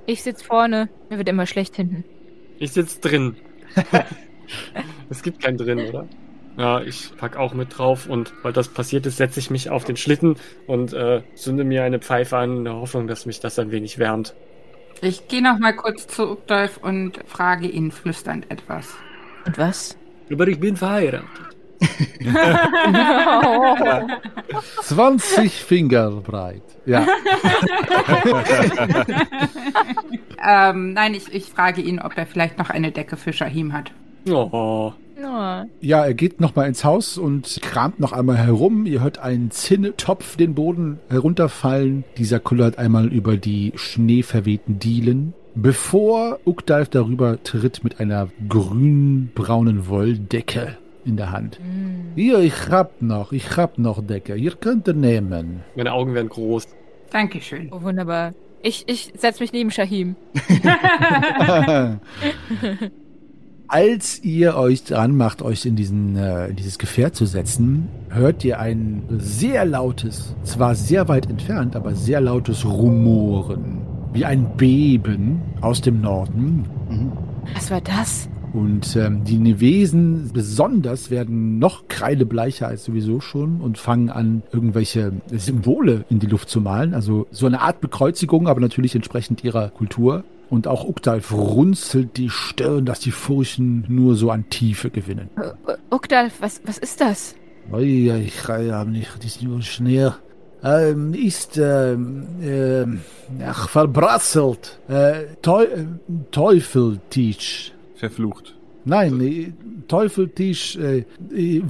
[0.07, 0.89] Ich sitz vorne.
[1.09, 2.05] Mir wird immer schlecht hinten.
[2.59, 3.37] Ich sitz drin.
[5.11, 6.07] es gibt kein drin, oder?
[6.59, 9.85] Ja, ich pack auch mit drauf und weil das passiert ist, setze ich mich auf
[9.85, 10.37] den Schlitten
[10.67, 13.99] und äh, zünde mir eine Pfeife an, in der Hoffnung, dass mich das ein wenig
[13.99, 14.35] wärmt.
[15.01, 18.97] Ich gehe noch mal kurz zu Updolf und frage ihn flüsternd etwas.
[19.47, 19.97] Und was?
[20.33, 21.29] Aber ich bin verheiratet.
[24.83, 26.63] 20 Finger breit.
[26.85, 27.07] Ja.
[30.41, 33.91] Ähm, nein, ich, ich frage ihn, ob er vielleicht noch eine Decke für Shahim hat.
[34.31, 35.67] Oh, Ja.
[35.81, 38.87] Ja, er geht nochmal ins Haus und kramt noch einmal herum.
[38.87, 42.05] Ihr hört einen Zinnetopf den Boden herunterfallen.
[42.17, 45.35] Dieser kullert einmal über die schneeverwehten Dielen.
[45.55, 51.59] Bevor Ukdalf darüber tritt mit einer grün-braunen Wolldecke in der Hand.
[52.15, 54.37] Hier, ich hab noch, ich hab noch Decke.
[54.37, 55.63] Ihr könnt ihr nehmen.
[55.75, 56.69] meine Augen werden groß.
[57.11, 57.71] Dankeschön.
[57.73, 58.35] Oh, wunderbar.
[58.63, 60.15] Ich, ich setz mich neben Shahim.
[63.71, 68.59] Als ihr euch dran macht, euch in, diesen, äh, dieses Gefährt zu setzen, hört ihr
[68.59, 73.83] ein sehr lautes, zwar sehr weit entfernt, aber sehr lautes Rumoren.
[74.15, 76.65] Wie ein Beben aus dem Norden.
[77.55, 78.31] Was war das?
[78.55, 85.13] Und ähm, die Nevesen besonders werden noch kreidebleicher als sowieso schon und fangen an, irgendwelche
[85.31, 86.95] Symbole in die Luft zu malen.
[86.95, 90.25] Also so eine Art Bekreuzigung, aber natürlich entsprechend ihrer Kultur.
[90.51, 95.29] Und auch Uktalf runzelt die Stirn, dass die Furchen nur so an Tiefe gewinnen.
[95.37, 97.35] Äh, Ukdalf, was, was ist das?
[97.71, 100.11] Ui, ich habe nicht, das ist nur Schnee.
[100.65, 103.01] Ähm, ist ähm, ähm,
[103.45, 104.79] ach, verbrasselt.
[104.89, 105.85] Äh, Teu äh,
[106.31, 107.73] Teufeltisch.
[107.95, 108.57] Verflucht.
[108.85, 109.53] Nein, äh,
[109.87, 110.77] Teufeltisch.
[110.77, 111.63] Äh, äh,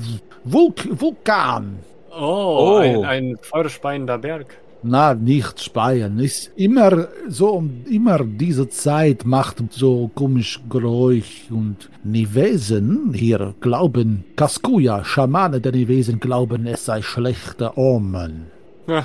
[0.45, 1.81] Vulk Vulkan.
[2.11, 2.77] Oh, Oh.
[2.79, 4.57] Ein, ein feuerspeiender Berg.
[4.83, 6.19] Na, nicht speien.
[6.21, 14.25] Ist immer so, um immer diese Zeit macht so komisch Geräusch und Nivesen hier glauben,
[14.37, 18.47] Kaskuya, Schamane der Nivesen glauben, es sei schlechter Omen.
[18.87, 19.05] Ja,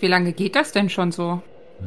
[0.00, 1.40] Wie lange geht das denn schon so?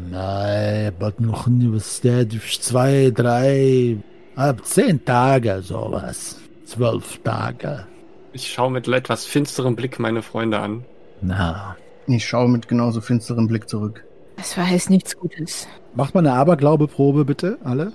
[0.10, 3.98] Nein, aber noch nie was der durch zwei, drei,
[4.36, 6.40] ab zehn Tage sowas.
[6.66, 7.86] Zwölf Tage.
[8.34, 10.84] ich schaue mit etwas finsterem Blick meine Freunde an.
[11.22, 11.76] Na.
[12.08, 14.04] Ich schaue mit genauso finsterem Blick zurück.
[14.38, 15.68] Das war jetzt nichts Gutes.
[15.96, 17.94] Macht mal eine Aberglaubeprobe, bitte, alle.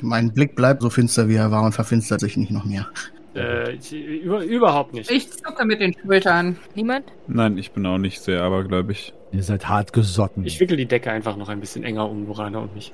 [0.00, 2.88] Mein Blick bleibt so finster, wie er war und verfinstert sich nicht noch mehr.
[3.36, 5.10] Äh, ich, über, überhaupt nicht.
[5.10, 6.58] Ich zucke mit den Schultern.
[6.74, 7.04] Niemand?
[7.28, 9.14] Nein, ich bin auch nicht sehr abergläubig.
[9.30, 10.44] Ihr seid hart gesotten.
[10.44, 12.92] Ich wickel die Decke einfach noch ein bisschen enger um Morana und mich.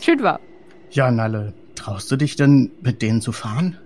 [0.00, 0.40] Schön war.
[0.90, 3.78] Ja, Nalle, traust du dich denn, mit denen zu fahren?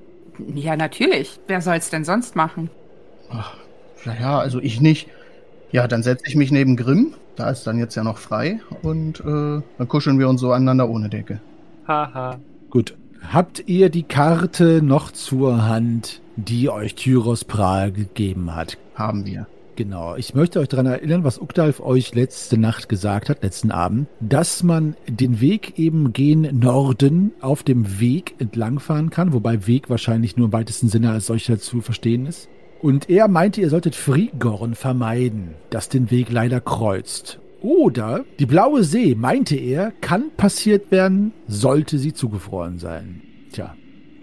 [0.54, 1.38] Ja, natürlich.
[1.46, 2.68] Wer soll's denn sonst machen?
[3.30, 3.56] Ach,
[4.14, 5.08] ja, ja, also ich nicht.
[5.70, 7.14] Ja, dann setze ich mich neben Grimm.
[7.36, 8.60] Da ist dann jetzt ja noch frei.
[8.82, 11.40] Und äh, dann kuscheln wir uns so aneinander ohne Decke.
[11.86, 12.38] Haha.
[12.70, 12.94] Gut.
[13.32, 18.78] Habt ihr die Karte noch zur Hand, die euch Tyros Prahl gegeben hat?
[18.94, 19.46] Haben wir.
[19.76, 20.16] Genau.
[20.16, 24.64] Ich möchte euch daran erinnern, was Ukdalf euch letzte Nacht gesagt hat, letzten Abend, dass
[24.64, 30.46] man den Weg eben gen Norden auf dem Weg entlangfahren kann, wobei Weg wahrscheinlich nur
[30.46, 32.48] im weitesten Sinne als solcher zu verstehen ist.
[32.80, 37.40] Und er meinte, ihr solltet Frigorn vermeiden, das den Weg leider kreuzt.
[37.60, 43.22] Oder die blaue See, meinte er, kann passiert werden, sollte sie zugefroren sein.
[43.52, 43.74] Tja,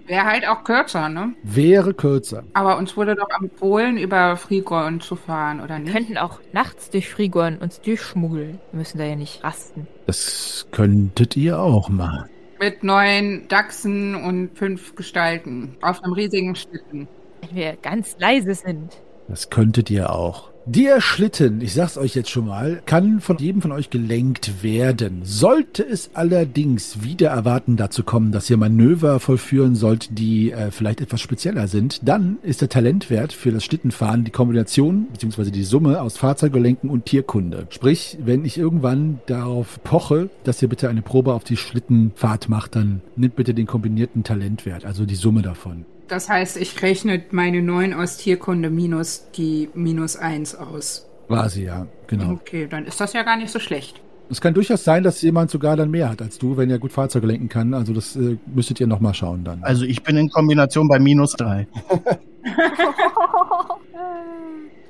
[0.08, 1.34] Wäre halt auch kürzer, ne?
[1.44, 2.44] wäre kürzer.
[2.54, 5.94] Aber uns wurde doch empfohlen, über Frigorn zu fahren, oder Wir nicht?
[5.94, 8.60] könnten auch nachts durch Frigorn uns durchschmuggeln.
[8.72, 9.88] Wir müssen da ja nicht rasten.
[10.06, 12.30] Das könntet ihr auch machen.
[12.60, 15.76] Mit neun Dachsen und fünf Gestalten.
[15.82, 17.08] Auf einem riesigen Schlitten.
[17.50, 18.98] Wenn wir ganz leise sind.
[19.28, 20.52] Das könntet ihr auch.
[20.68, 25.22] Der Schlitten, ich sag's euch jetzt schon mal, kann von jedem von euch gelenkt werden.
[25.24, 31.02] Sollte es allerdings wieder erwarten dazu kommen, dass ihr Manöver vollführen sollt, die äh, vielleicht
[31.02, 35.52] etwas spezieller sind, dann ist der Talentwert für das Schlittenfahren die Kombination bzw.
[35.52, 37.68] die Summe aus Fahrzeuggelenken und Tierkunde.
[37.70, 42.76] Sprich, wenn ich irgendwann darauf poche, dass ihr bitte eine Probe auf die Schlittenfahrt macht,
[42.76, 45.86] dann nimmt bitte den kombinierten Talentwert, also die Summe davon.
[46.08, 51.08] Das heißt, ich rechne meine neun aus Tierkunde minus die minus eins aus.
[51.28, 52.34] War sie ja, genau.
[52.34, 54.02] Okay, dann ist das ja gar nicht so schlecht.
[54.30, 56.92] Es kann durchaus sein, dass jemand sogar dann mehr hat als du, wenn er gut
[56.92, 57.74] Fahrzeuge lenken kann.
[57.74, 59.64] Also das äh, müsstet ihr nochmal schauen dann.
[59.64, 61.68] Also ich bin in Kombination bei minus drei.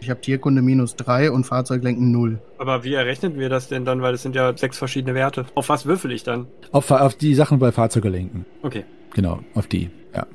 [0.05, 2.37] Ich habe Tierkunde minus drei und Fahrzeuglenken null.
[2.59, 4.03] Aber wie errechnen wir das denn dann?
[4.03, 5.47] Weil es sind ja sechs verschiedene Werte.
[5.55, 6.45] Auf was würfel ich dann?
[6.71, 8.45] Auf, auf die Sachen bei Fahrzeuge lenken.
[8.61, 8.83] Okay.
[9.15, 10.27] Genau, auf die, ja.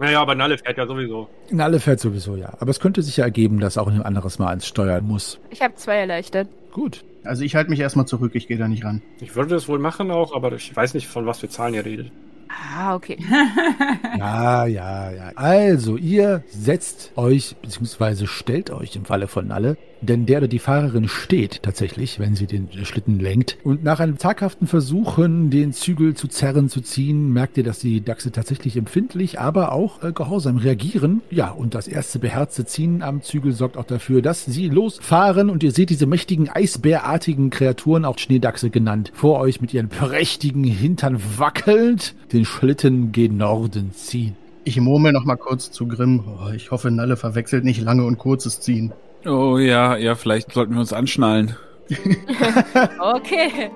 [0.00, 1.28] Naja, aber Nalle fährt ja sowieso.
[1.50, 2.54] In alle fährt sowieso, ja.
[2.58, 5.38] Aber es könnte sich ja ergeben, dass auch ein anderes Mal ans Steuern muss.
[5.50, 6.48] Ich habe zwei erleichtert.
[6.72, 7.04] Gut.
[7.22, 9.02] Also ich halte mich erstmal zurück, ich gehe da nicht ran.
[9.20, 11.84] Ich würde das wohl machen auch, aber ich weiß nicht, von was für Zahlen ihr
[11.84, 12.10] redet.
[12.48, 13.18] Ah, okay.
[14.18, 15.32] Ja, ja, ja.
[15.34, 20.58] Also, ihr setzt euch, beziehungsweise stellt euch im Falle von Nalle, denn der oder die
[20.58, 23.58] Fahrerin steht tatsächlich, wenn sie den Schlitten lenkt.
[23.64, 28.00] Und nach einem zaghaften Versuchen, den Zügel zu zerren, zu ziehen, merkt ihr, dass die
[28.00, 31.22] Dachse tatsächlich empfindlich, aber auch äh, gehorsam reagieren.
[31.30, 35.62] Ja, und das erste beherzte Ziehen am Zügel sorgt auch dafür, dass sie losfahren und
[35.62, 41.20] ihr seht diese mächtigen eisbärartigen Kreaturen, auch Schneedachse genannt, vor euch mit ihren prächtigen Hintern
[41.36, 44.36] wackelnd den Schlitten gen Norden ziehen.
[44.64, 46.22] Ich murmel noch mal kurz zu Grimm.
[46.26, 48.92] Oh, ich hoffe, Nalle verwechselt nicht lange und kurzes Ziehen.
[49.26, 51.56] Oh ja, ja, vielleicht sollten wir uns anschnallen.
[53.00, 53.70] Okay.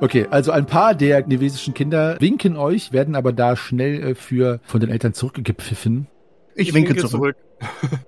[0.00, 4.60] Okay, also ein paar der nevesischen Kinder winken euch, werden aber da schnell äh, für
[4.64, 6.06] von den Eltern zurückgepfiffen.
[6.54, 7.36] Ich, winke, zurück.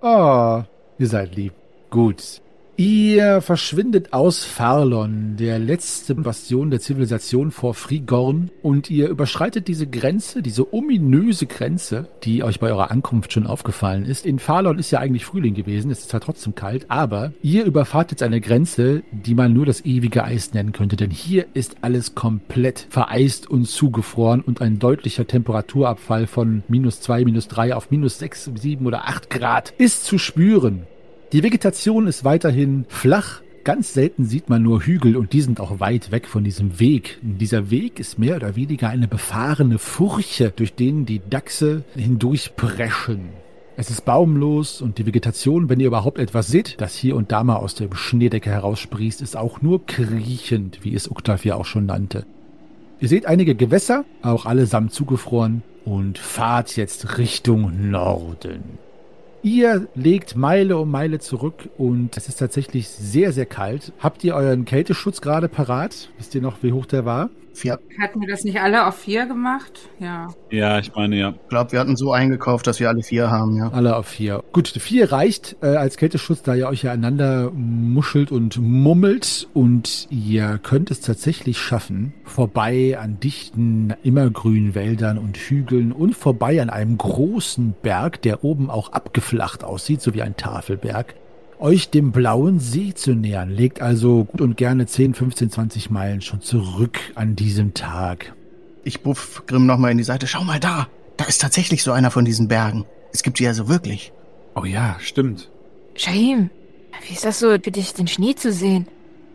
[0.00, 0.62] Oh,
[0.98, 1.52] ihr seid lieb.
[1.90, 2.40] Gut.
[2.78, 9.86] Ihr verschwindet aus Farlon, der letzte Bastion der Zivilisation vor Frigorn, und ihr überschreitet diese
[9.86, 14.24] Grenze, diese ominöse Grenze, die euch bei eurer Ankunft schon aufgefallen ist.
[14.24, 18.10] In Farlon ist ja eigentlich Frühling gewesen, es ist zwar trotzdem kalt, aber ihr überfahrt
[18.10, 22.14] jetzt eine Grenze, die man nur das ewige Eis nennen könnte, denn hier ist alles
[22.14, 28.18] komplett vereist und zugefroren und ein deutlicher Temperaturabfall von minus zwei, minus drei auf minus
[28.18, 30.86] sechs, sieben oder acht Grad ist zu spüren.
[31.32, 33.40] Die Vegetation ist weiterhin flach.
[33.64, 37.20] Ganz selten sieht man nur Hügel und die sind auch weit weg von diesem Weg.
[37.22, 43.30] Dieser Weg ist mehr oder weniger eine befahrene Furche, durch den die Dachse hindurchpreschen.
[43.78, 47.42] Es ist baumlos und die Vegetation, wenn ihr überhaupt etwas seht, das hier und da
[47.44, 51.86] mal aus der Schneedecke heraussprießt, ist auch nur kriechend, wie es Uktav ja auch schon
[51.86, 52.26] nannte.
[53.00, 58.91] Ihr seht einige Gewässer, auch allesamt zugefroren, und fahrt jetzt Richtung Norden.
[59.44, 63.92] Ihr legt Meile um Meile zurück und es ist tatsächlich sehr, sehr kalt.
[63.98, 66.10] Habt ihr euren Kälteschutz gerade parat?
[66.16, 67.28] Wisst ihr noch, wie hoch der war?
[67.54, 67.78] Vier.
[68.00, 69.88] Hatten wir das nicht alle auf vier gemacht?
[69.98, 70.28] Ja.
[70.50, 71.30] Ja, ich meine ja.
[71.30, 73.68] Ich glaube, wir hatten so eingekauft, dass wir alle vier haben, ja.
[73.68, 74.42] Alle auf vier.
[74.52, 80.06] Gut, vier reicht äh, als Kälteschutz, da ihr euch ja einander muschelt und mummelt und
[80.10, 86.70] ihr könnt es tatsächlich schaffen, vorbei an dichten, immergrünen Wäldern und Hügeln und vorbei an
[86.70, 91.14] einem großen Berg, der oben auch abgeflacht aussieht, so wie ein Tafelberg,
[91.62, 93.48] euch dem blauen See zu nähern.
[93.50, 98.34] Legt also gut und gerne 10, 15, 20 Meilen schon zurück an diesem Tag.
[98.84, 100.26] Ich buff Grimm nochmal in die Seite.
[100.26, 100.88] Schau mal da.
[101.16, 102.84] Da ist tatsächlich so einer von diesen Bergen.
[103.12, 104.12] Es gibt die ja so wirklich.
[104.56, 105.50] Oh ja, stimmt.
[105.94, 106.50] Shahim,
[107.06, 108.88] wie ist das so für dich, den Schnee zu sehen?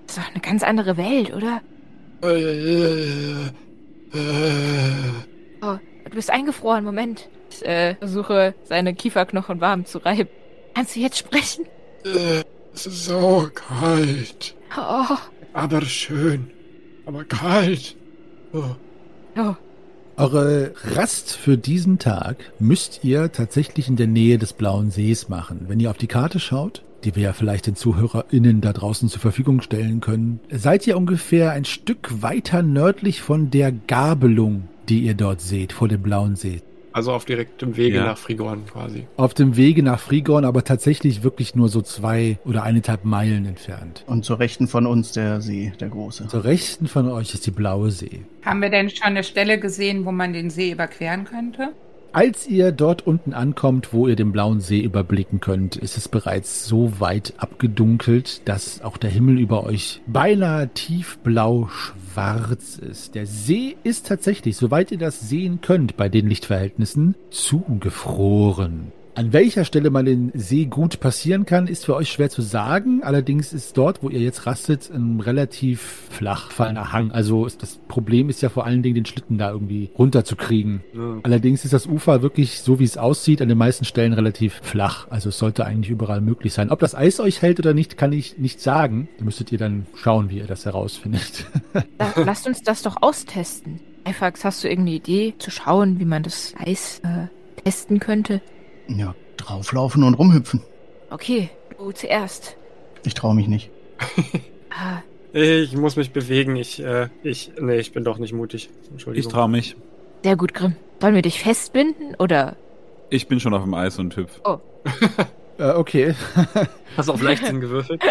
[0.05, 1.61] Das ist doch eine ganz andere Welt, oder?
[5.61, 7.29] Oh, du bist eingefroren, Moment.
[7.51, 10.29] Ich äh, versuche, seine Kieferknochen warm zu reiben.
[10.73, 11.65] Kannst du jetzt sprechen?
[12.73, 14.55] Es ist so kalt.
[14.77, 15.15] Oh,
[15.53, 16.51] Aber schön.
[17.05, 17.95] Aber kalt.
[18.53, 18.75] Oh.
[19.37, 19.55] oh.
[20.17, 25.65] Eure Rast für diesen Tag müsst ihr tatsächlich in der Nähe des Blauen Sees machen.
[25.67, 29.21] Wenn ihr auf die Karte schaut, die wir ja vielleicht den ZuhörerInnen da draußen zur
[29.21, 35.13] Verfügung stellen können, seid ihr ungefähr ein Stück weiter nördlich von der Gabelung, die ihr
[35.13, 36.61] dort seht, vor dem Blauen See.
[36.97, 38.05] Also auf direktem Wege Ja.
[38.05, 39.05] nach Frigorn quasi.
[39.17, 44.03] Auf dem Wege nach Frigorn, aber tatsächlich wirklich nur so zwei oder eineinhalb Meilen entfernt.
[44.07, 46.27] Und zur Rechten von uns der See, der große.
[46.27, 48.21] Zur Rechten von euch ist die Blaue See.
[48.43, 51.69] Haben wir denn schon eine Stelle gesehen, wo man den See überqueren könnte?
[52.17, 56.65] Als ihr dort unten ankommt, wo ihr den blauen See überblicken könnt, ist es bereits
[56.65, 63.13] so weit abgedunkelt, dass auch der Himmel über euch beinahe tiefblau schwarz ist.
[63.13, 68.91] Der See ist tatsächlich, soweit ihr das sehen könnt bei den Lichtverhältnissen, zugefroren.
[69.17, 73.01] An welcher Stelle man den See gut passieren kann, ist für euch schwer zu sagen.
[73.01, 77.09] Allerdings ist dort, wo ihr jetzt rastet, ein relativ flach fallender Hang.
[77.09, 80.83] Also ist das Problem ist ja vor allen Dingen, den Schlitten da irgendwie runterzukriegen.
[80.93, 81.17] Ja.
[81.23, 85.07] Allerdings ist das Ufer wirklich, so wie es aussieht, an den meisten Stellen relativ flach.
[85.09, 86.69] Also es sollte eigentlich überall möglich sein.
[86.69, 89.09] Ob das Eis euch hält oder nicht, kann ich nicht sagen.
[89.17, 91.47] Da müsstet ihr dann schauen, wie ihr das herausfindet.
[91.97, 93.79] Da, lasst uns das doch austesten.
[94.03, 98.41] Eifax, hast du irgendeine Idee zu schauen, wie man das Eis äh, testen könnte?
[98.87, 100.61] Ja, drauflaufen und rumhüpfen.
[101.09, 102.55] Okay, du zuerst.
[103.05, 103.69] Ich traue mich nicht.
[104.79, 105.01] Ah,
[105.33, 106.55] Ich muss mich bewegen.
[106.55, 108.69] Ich, äh, ich, nee, ich bin doch nicht mutig.
[108.83, 109.31] Ich Entschuldigung.
[109.31, 109.75] traue mich.
[110.23, 110.75] sehr gut, Grimm.
[111.01, 112.55] Sollen wir dich festbinden oder?
[113.09, 114.39] Ich bin schon auf dem Eis und hüpf.
[115.57, 116.13] äh, okay.
[116.97, 118.01] Hast du auf Leichtsinn gewürfelt?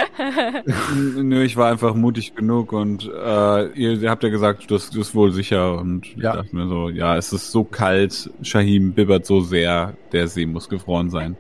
[1.17, 5.15] Nö, ich war einfach mutig genug und äh, ihr, ihr habt ja gesagt, das ist
[5.15, 6.37] wohl sicher und ich Ja.
[6.37, 10.69] dachte mir so, ja, es ist so kalt, Shahim bibbert so sehr, der See muss
[10.69, 11.37] gefroren sein.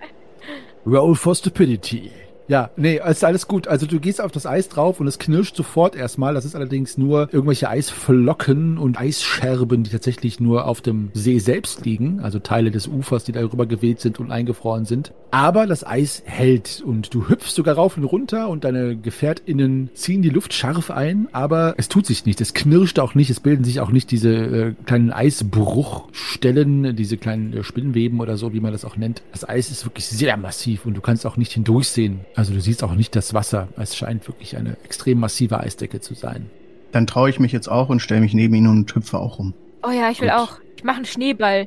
[0.87, 2.11] Roll for Stupidity.
[2.49, 3.67] Ja, nee, ist alles gut.
[3.67, 6.35] Also du gehst auf das Eis drauf und es knirscht sofort erstmal.
[6.35, 11.85] Das ist allerdings nur irgendwelche Eisflocken und Eisscherben, die tatsächlich nur auf dem See selbst
[11.85, 12.21] liegen.
[12.21, 15.13] Also Teile des Ufers, die darüber geweht sind und eingefroren sind.
[15.33, 20.23] Aber das Eis hält und du hüpfst sogar rauf und runter und deine GefährtInnen ziehen
[20.23, 22.41] die Luft scharf ein, aber es tut sich nicht.
[22.41, 23.31] Es knirscht auch nicht.
[23.31, 28.53] Es bilden sich auch nicht diese äh, kleinen Eisbruchstellen, diese kleinen äh, Spinnweben oder so,
[28.53, 29.23] wie man das auch nennt.
[29.33, 32.21] Das Eis ist wirklich sehr massiv und du kannst auch nicht hindurchsehen.
[32.37, 33.69] Also du siehst auch nicht das Wasser.
[33.79, 36.51] Es scheint wirklich eine extrem massive Eisdecke zu sein.
[36.93, 39.55] Dann traue ich mich jetzt auch und stelle mich neben ihn und hüpfe auch rum.
[39.83, 40.39] Oh ja, ich will Gut.
[40.39, 40.59] auch.
[40.77, 41.67] Ich mache einen Schneeball.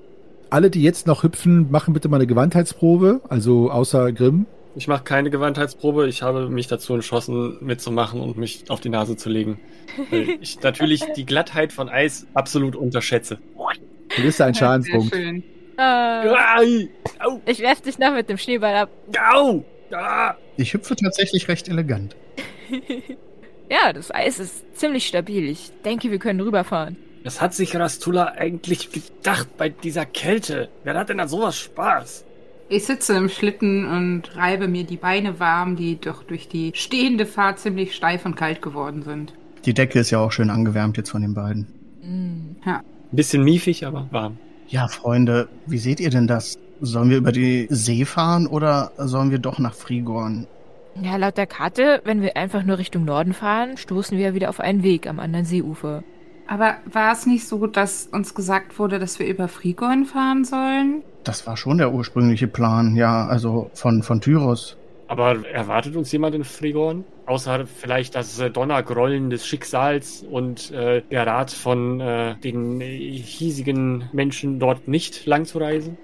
[0.51, 4.45] Alle, die jetzt noch hüpfen, machen bitte mal eine Gewandheitsprobe, also außer Grimm.
[4.75, 6.07] Ich mache keine Gewandheitsprobe.
[6.07, 9.59] Ich habe mich dazu entschlossen, mitzumachen und mich auf die Nase zu legen.
[10.11, 13.39] Weil ich natürlich die Glattheit von Eis absolut unterschätze.
[14.15, 15.13] Du bist ein Sehr Schadenspunkt.
[15.13, 15.43] schön.
[15.77, 16.89] Äh, Ai,
[17.19, 17.39] Au!
[17.45, 18.89] ich werf dich noch mit dem Schneeball ab.
[19.33, 19.63] Au!
[19.91, 20.35] Ah!
[20.59, 22.15] Ich hüpfe tatsächlich recht elegant.
[23.71, 25.47] Ja, das Eis ist ziemlich stabil.
[25.47, 26.97] Ich denke, wir können rüberfahren.
[27.23, 30.69] Was hat sich Rastula eigentlich gedacht bei dieser Kälte?
[30.83, 32.25] Wer hat denn an sowas Spaß?
[32.69, 37.27] Ich sitze im Schlitten und reibe mir die Beine warm, die doch durch die stehende
[37.27, 39.33] Fahrt ziemlich steif und kalt geworden sind.
[39.65, 41.67] Die Decke ist ja auch schön angewärmt jetzt von den beiden.
[42.01, 42.67] Mm.
[42.67, 44.39] Ein bisschen miefig, aber warm.
[44.67, 46.57] Ja, Freunde, wie seht ihr denn das?
[46.81, 50.47] Sollen wir über die See fahren oder sollen wir doch nach Frigorn?
[51.01, 54.49] Ja, laut der Karte, wenn wir einfach nur Richtung Norden fahren, stoßen wir ja wieder
[54.49, 56.03] auf einen Weg am anderen Seeufer.
[56.47, 61.03] Aber war es nicht so, dass uns gesagt wurde, dass wir über Frigorn fahren sollen?
[61.23, 64.75] Das war schon der ursprüngliche Plan, ja, also von, von Tyros.
[65.07, 67.03] Aber erwartet uns jemand in Frigorn?
[67.25, 74.09] Außer vielleicht das äh, Donnergrollen des Schicksals und äh, der Rat von äh, den hiesigen
[74.11, 75.97] Menschen dort nicht lang zu reisen?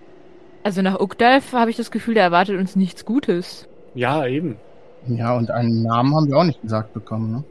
[0.66, 3.68] Also nach Ukdalf habe ich das Gefühl, der erwartet uns nichts Gutes.
[3.94, 4.56] Ja, eben.
[5.06, 7.44] Ja, und einen Namen haben wir auch nicht gesagt bekommen, ne?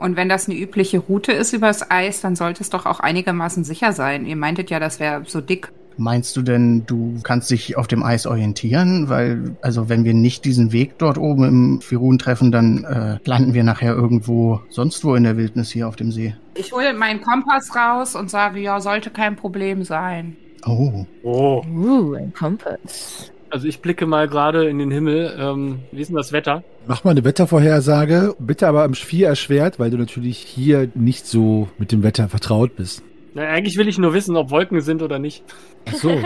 [0.00, 3.62] Und wenn das eine übliche Route ist übers Eis, dann sollte es doch auch einigermaßen
[3.62, 4.26] sicher sein.
[4.26, 5.70] Ihr meintet ja, das wäre so dick.
[5.98, 9.08] Meinst du denn, du kannst dich auf dem Eis orientieren?
[9.08, 13.54] Weil, also wenn wir nicht diesen Weg dort oben im Firun treffen, dann äh, landen
[13.54, 16.34] wir nachher irgendwo sonst wo in der Wildnis hier auf dem See.
[16.56, 20.36] Ich hole meinen Kompass raus und sage, ja, sollte kein Problem sein.
[20.66, 21.06] Oh.
[21.22, 21.62] Oh.
[21.66, 23.32] Uh, ein Kompass.
[23.50, 25.34] Also ich blicke mal gerade in den Himmel.
[25.38, 26.62] Ähm, wie ist denn das Wetter?
[26.86, 31.68] Mach mal eine Wettervorhersage, bitte aber am Vier erschwert, weil du natürlich hier nicht so
[31.78, 33.02] mit dem Wetter vertraut bist.
[33.34, 35.44] Na, eigentlich will ich nur wissen, ob Wolken sind oder nicht.
[35.86, 36.10] Ach so.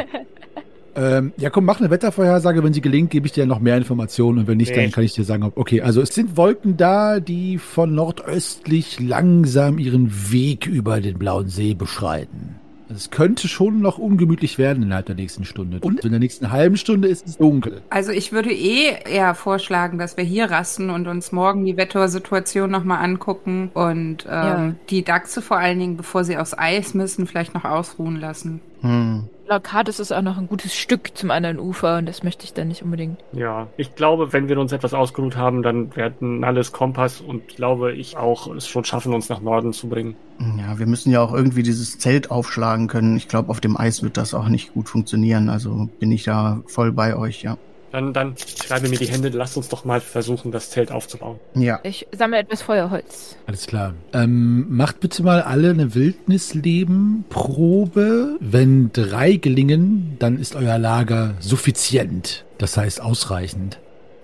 [0.96, 2.64] ähm, ja, komm, mach eine Wettervorhersage.
[2.64, 4.40] Wenn sie gelingt, gebe ich dir noch mehr Informationen.
[4.40, 4.94] Und wenn nicht, dann Echt?
[4.94, 9.78] kann ich dir sagen, ob, okay, also es sind Wolken da, die von nordöstlich langsam
[9.78, 12.51] ihren Weg über den Blauen See beschreiten.
[12.94, 15.78] Es könnte schon noch ungemütlich werden innerhalb der nächsten Stunde.
[15.80, 17.82] Und in der nächsten halben Stunde ist es dunkel.
[17.90, 22.70] Also ich würde eh eher vorschlagen, dass wir hier rasten und uns morgen die Wettersituation
[22.70, 24.74] nochmal angucken und ähm, Ja.
[24.90, 28.60] die Dachse vor allen Dingen, bevor sie aufs Eis müssen, vielleicht noch ausruhen lassen.
[28.82, 29.24] Hm.
[29.60, 32.52] Karte ist es auch noch ein gutes Stück zum anderen Ufer und das möchte ich
[32.52, 33.18] dann nicht unbedingt.
[33.32, 37.92] Ja, ich glaube, wenn wir uns etwas ausgeruht haben, dann werden alles Kompass und glaube
[37.92, 40.16] ich auch es schon schaffen, uns nach Norden zu bringen.
[40.58, 43.16] Ja, wir müssen ja auch irgendwie dieses Zelt aufschlagen können.
[43.16, 45.48] Ich glaube, auf dem Eis wird das auch nicht gut funktionieren.
[45.48, 47.56] Also bin ich da voll bei euch, ja.
[47.92, 51.38] Dann, dann schreibe mir die Hände, lasst uns doch mal versuchen, das Zelt aufzubauen.
[51.54, 51.78] Ja.
[51.82, 53.36] Ich sammle etwas Feuerholz.
[53.46, 53.92] Alles klar.
[54.14, 58.38] Ähm, macht bitte mal alle eine Wildnisleben-Probe.
[58.40, 62.46] Wenn drei gelingen, dann ist euer Lager suffizient.
[62.56, 63.78] Das heißt ausreichend.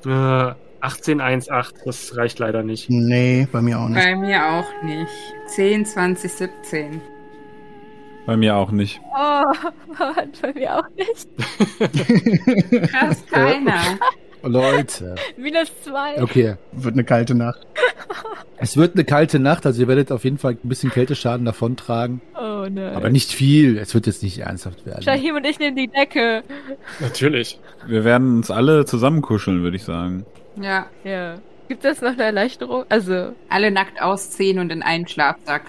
[0.06, 2.88] Äh, 1818, das reicht leider nicht.
[2.88, 4.02] Nee, bei mir auch nicht.
[4.02, 5.10] Bei mir auch nicht.
[5.48, 7.02] 10, 20, 17.
[8.28, 9.00] Bei mir auch nicht.
[9.18, 9.42] Oh,
[10.42, 12.90] bei mir auch nicht.
[12.90, 13.80] Krass, keiner.
[14.42, 15.14] Leute.
[15.38, 16.22] Minus zwei.
[16.22, 16.56] Okay.
[16.72, 17.66] Wird eine kalte Nacht.
[18.60, 22.20] Es wird eine kalte Nacht, also ihr werdet auf jeden Fall ein bisschen Kälteschaden davontragen.
[22.36, 22.92] Oh nein.
[22.96, 23.78] Aber nicht viel.
[23.78, 25.00] Es wird jetzt nicht ernsthaft werden.
[25.00, 26.42] Shahim und ich nehmen die Decke.
[26.98, 27.60] Natürlich.
[27.86, 30.26] Wir werden uns alle zusammenkuscheln, würde ich sagen.
[30.60, 31.38] Ja, Ja.
[31.68, 32.84] Gibt es noch eine Erleichterung?
[32.88, 35.62] Also, alle nackt ausziehen und in einen Schlafsack.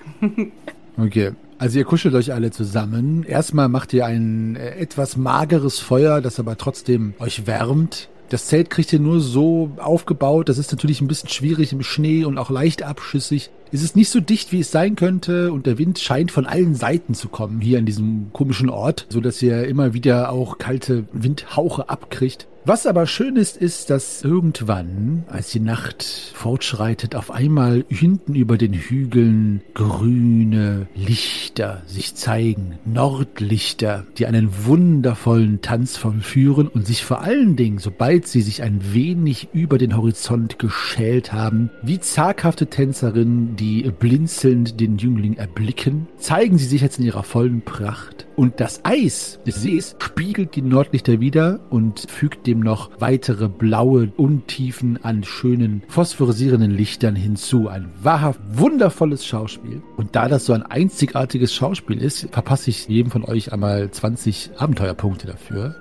[0.98, 1.34] Okay.
[1.60, 3.24] Also ihr kuschelt euch alle zusammen.
[3.24, 8.08] Erstmal macht ihr ein äh, etwas mageres Feuer, das aber trotzdem euch wärmt.
[8.30, 10.48] Das Zelt kriegt ihr nur so aufgebaut.
[10.48, 13.50] Das ist natürlich ein bisschen schwierig im Schnee und auch leicht abschüssig.
[13.72, 16.74] Es ist nicht so dicht, wie es sein könnte und der Wind scheint von allen
[16.74, 21.06] Seiten zu kommen hier an diesem komischen Ort, so dass ihr immer wieder auch kalte
[21.14, 22.48] Windhauche abkriegt.
[22.66, 26.04] Was aber schön ist, ist, dass irgendwann, als die Nacht
[26.36, 35.62] fortschreitet, auf einmal hinten über den Hügeln grüne Lichter sich zeigen, Nordlichter, die einen wundervollen
[35.62, 40.60] Tanz vollführen und sich vor allen Dingen, sobald sie sich ein wenig über den Horizont
[40.60, 47.06] geschält haben, wie zaghafte Tänzerinnen, die blinzelnd den Jüngling erblicken, zeigen sie sich jetzt in
[47.06, 48.26] ihrer vollen Pracht.
[48.40, 54.14] Und das Eis des Sees spiegelt die Nordlichter wieder und fügt dem noch weitere blaue
[54.16, 57.68] Untiefen an schönen phosphorisierenden Lichtern hinzu.
[57.68, 59.82] Ein wahrhaft wundervolles Schauspiel.
[59.98, 64.52] Und da das so ein einzigartiges Schauspiel ist, verpasse ich jedem von euch einmal 20
[64.56, 65.76] Abenteuerpunkte dafür.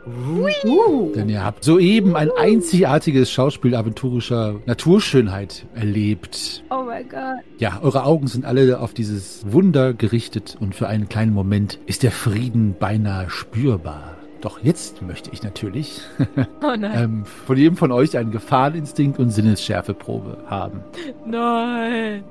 [1.15, 6.65] Denn ihr habt soeben ein einzigartiges Schauspiel aventurischer Naturschönheit erlebt.
[6.71, 7.45] oh mein Gott.
[7.59, 12.03] Ja, eure Augen sind alle auf dieses Wunder gerichtet und für einen kleinen Moment ist
[12.03, 12.48] der Frieden
[12.79, 14.15] beinahe spürbar.
[14.41, 16.01] Doch jetzt möchte ich natürlich
[16.63, 16.93] Oh nein.
[17.03, 20.81] ähm, von jedem von euch einen Gefahreninstinkt und Sinnesschärfeprobe haben.
[21.27, 22.23] Nein.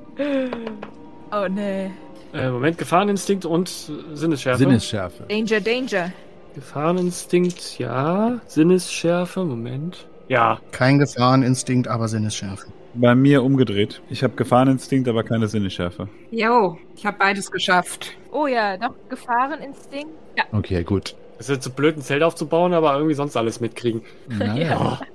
[1.30, 1.90] Oh nee.
[2.32, 3.68] Äh, Moment, Gefahreninstinkt und
[4.14, 4.58] Sinnesschärfe.
[4.58, 5.24] Sinnesschärfe.
[5.28, 6.12] Danger, danger.
[6.54, 8.38] Gefahreninstinkt, ja.
[8.46, 10.06] Sinnesschärfe, Moment.
[10.28, 12.66] Ja, Kein Gefahreninstinkt, aber Sinnesschärfe.
[12.94, 14.00] Bei mir umgedreht.
[14.10, 16.08] Ich habe Gefahreninstinkt, aber keine Sinneschärfe.
[16.30, 18.16] Jo, ich habe beides geschafft.
[18.32, 20.12] Oh ja, doch Gefahreninstinkt.
[20.52, 21.14] Okay, gut.
[21.38, 24.02] es ist zu blöd, ein Zelt aufzubauen, aber irgendwie sonst alles mitkriegen.
[24.28, 25.00] Naja.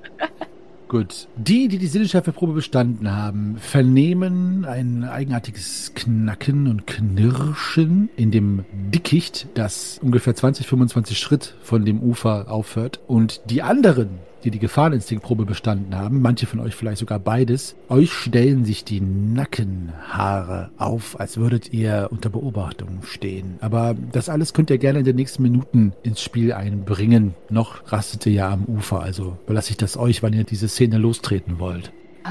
[0.94, 1.28] Gut.
[1.36, 8.64] Die, die die Sinnesschärfeprobe bestanden haben, vernehmen ein eigenartiges Knacken und Knirschen in dem
[8.94, 13.00] Dickicht, das ungefähr 20, 25 Schritt von dem Ufer aufhört.
[13.08, 18.12] Und die anderen die die Gefahreninstinktprobe bestanden haben, manche von euch vielleicht sogar beides, euch
[18.12, 23.58] stellen sich die Nackenhaare auf, als würdet ihr unter Beobachtung stehen.
[23.62, 27.34] Aber das alles könnt ihr gerne in den nächsten Minuten ins Spiel einbringen.
[27.50, 30.98] Noch rastet ihr ja am Ufer, also überlasse ich das euch, wann ihr diese Szene
[30.98, 31.92] lostreten wollt.
[32.26, 32.30] Oh,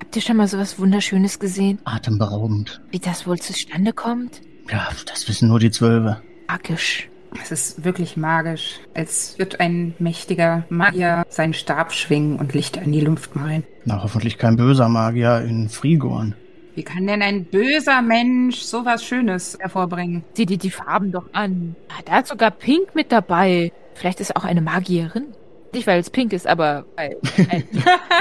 [0.00, 1.80] habt ihr schon mal sowas Wunderschönes gesehen?
[1.84, 2.80] Atemberaubend.
[2.90, 4.40] Wie das wohl zustande kommt?
[4.70, 6.22] Ja, das wissen nur die Zwölfe.
[6.48, 7.08] Magisch.
[7.40, 8.80] Es ist wirklich magisch.
[8.94, 13.64] Als wird ein mächtiger Magier seinen Stab schwingen und Lichter in die Luft malen.
[13.84, 16.34] Na, hoffentlich kein böser Magier in Frigorn.
[16.74, 20.24] Wie kann denn ein böser Mensch sowas Schönes hervorbringen?
[20.34, 21.76] Sieh dir die Farben doch an.
[21.88, 23.72] Ah, da ist sogar Pink mit dabei.
[23.94, 25.26] Vielleicht ist auch eine Magierin.
[25.74, 27.16] Nicht, weil es pink ist, aber weil.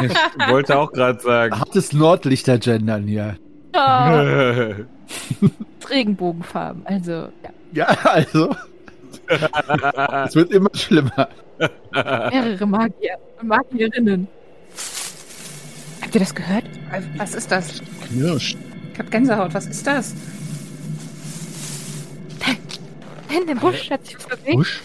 [0.03, 1.59] Ich wollte auch gerade sagen.
[1.59, 3.37] Hartes Nordlichter gendern hier.
[3.73, 4.73] oh,
[5.89, 6.85] Regenbogenfarben.
[6.85, 7.49] Also, ja.
[7.73, 8.55] Ja, also.
[10.25, 11.27] Es wird immer schlimmer.
[11.91, 13.17] Mehrere Magier.
[13.41, 14.27] Magierinnen.
[16.01, 16.63] Habt ihr das gehört?
[17.17, 17.81] Was ist das?
[18.07, 18.57] Knirscht.
[18.93, 19.53] Ich hab Gänsehaut.
[19.53, 20.13] Was ist das?
[23.39, 24.55] In dem Busch hat sich was bewegt.
[24.57, 24.81] Busch?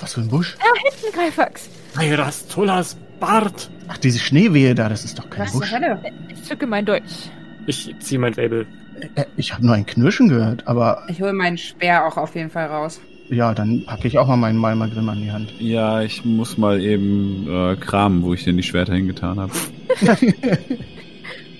[0.00, 0.56] Was für ein Busch?
[0.58, 1.68] Da hinten, Greifax.
[1.96, 3.70] Ayras Tullas Bart.
[3.88, 5.72] Ach, diese Schneewehe da, das ist doch kein Was zur Busch.
[5.72, 5.98] Hölle?
[6.28, 7.30] Ich zücke mein Dolch.
[7.66, 8.66] Ich ziehe mein Label.
[9.14, 12.50] Äh, Ich habe nur ein Knirschen gehört, aber Ich hole meinen Speer auch auf jeden
[12.50, 13.00] Fall raus.
[13.30, 15.52] Ja, dann packe ich auch mal meinen Malmagrim an die Hand.
[15.58, 19.52] Ja, ich muss mal eben äh, kramen, wo ich denn die Schwerter hingetan habe.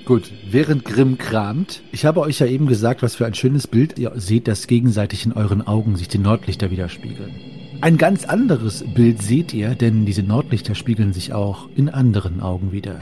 [0.05, 3.99] Gut, während Grimm kramt, ich habe euch ja eben gesagt, was für ein schönes Bild
[3.99, 7.33] ihr seht, das gegenseitig in euren Augen sich die Nordlichter widerspiegeln.
[7.81, 12.71] Ein ganz anderes Bild seht ihr, denn diese Nordlichter spiegeln sich auch in anderen Augen
[12.71, 13.01] wieder.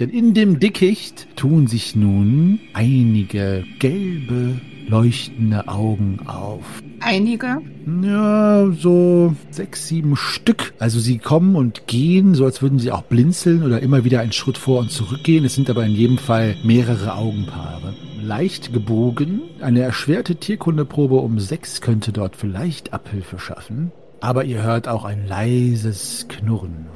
[0.00, 6.82] denn in dem Dickicht tun sich nun einige gelbe, leuchtende Augen auf.
[7.00, 7.60] Einige?
[8.02, 10.72] Ja, so sechs, sieben Stück.
[10.78, 14.32] Also sie kommen und gehen, so als würden sie auch blinzeln oder immer wieder einen
[14.32, 15.44] Schritt vor und zurückgehen.
[15.44, 17.94] Es sind aber in jedem Fall mehrere Augenpaare.
[18.22, 23.92] Leicht gebogen, eine erschwerte Tierkundeprobe um sechs könnte dort vielleicht Abhilfe schaffen.
[24.20, 26.86] Aber ihr hört auch ein leises Knurren.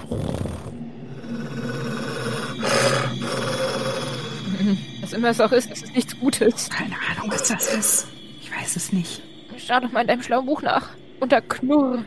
[5.01, 6.69] Was immer es auch ist, es ist nichts Gutes.
[6.71, 8.09] Keine Ahnung, was das ist.
[8.41, 9.23] Ich weiß es nicht.
[9.57, 10.91] Schau doch mal in deinem schlauen Buch nach.
[11.21, 12.05] Unter Knurr.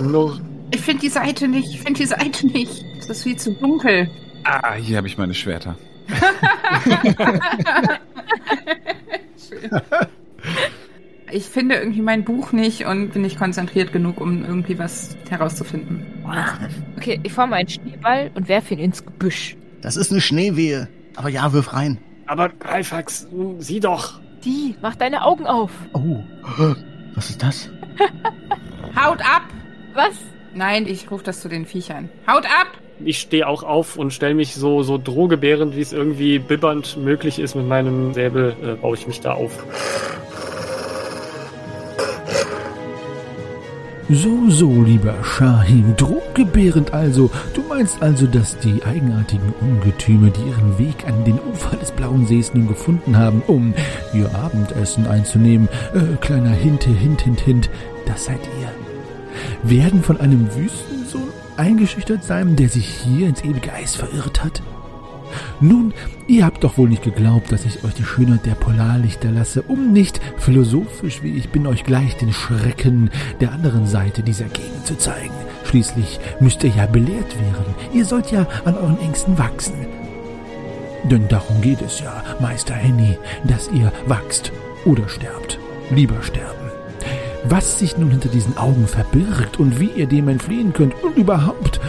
[0.00, 0.40] Nur
[0.72, 1.68] Ich finde die Seite nicht.
[1.74, 2.84] Ich finde die Seite nicht.
[2.98, 4.10] Es ist viel zu dunkel.
[4.44, 5.76] Ah, hier habe ich meine Schwerter.
[11.34, 16.04] Ich finde irgendwie mein Buch nicht und bin nicht konzentriert genug, um irgendwie was herauszufinden.
[16.98, 19.56] Okay, ich forme einen Schneeball und werfe ihn ins Gebüsch.
[19.80, 20.88] Das ist eine Schneewehe.
[21.16, 21.98] Aber ja, wirf rein.
[22.26, 24.20] Aber Greifax, sieh doch.
[24.44, 25.70] Die, mach deine Augen auf.
[25.92, 26.22] Oh,
[27.14, 27.68] was ist das?
[28.96, 29.42] Haut ab!
[29.94, 30.14] Was?
[30.54, 32.08] Nein, ich rufe das zu den Viechern.
[32.26, 32.68] Haut ab!
[33.04, 37.38] Ich stehe auch auf und stelle mich so, so drohgebärend, wie es irgendwie bibbernd möglich
[37.38, 39.64] ist mit meinem Säbel, äh, baue ich mich da auf.
[44.14, 47.30] So, so, lieber Shahim, drohgebärend also.
[47.54, 52.26] Du meinst also, dass die eigenartigen Ungetüme, die ihren Weg an den Ufer des Blauen
[52.26, 53.72] Sees nun gefunden haben, um
[54.12, 57.70] ihr Abendessen einzunehmen, äh, kleiner Hinte, Hint, Hint, Hint,
[58.04, 58.68] das seid ihr,
[59.62, 64.62] werden von einem Wüstensohn eingeschüchtert sein, der sich hier ins ewige Eis verirrt hat?
[65.60, 65.92] Nun,
[66.26, 69.92] ihr habt doch wohl nicht geglaubt, dass ich euch die Schönheit der Polarlichter lasse, um
[69.92, 73.10] nicht, philosophisch wie ich bin, euch gleich den Schrecken
[73.40, 75.34] der anderen Seite dieser Gegend zu zeigen.
[75.64, 77.74] Schließlich müsst ihr ja belehrt werden.
[77.92, 79.86] Ihr sollt ja an euren Ängsten wachsen.
[81.04, 84.52] Denn darum geht es ja, Meister Henny, dass ihr wachst
[84.84, 85.58] oder sterbt.
[85.90, 86.62] Lieber sterben.
[87.44, 91.80] Was sich nun hinter diesen Augen verbirgt und wie ihr dem entfliehen könnt und überhaupt,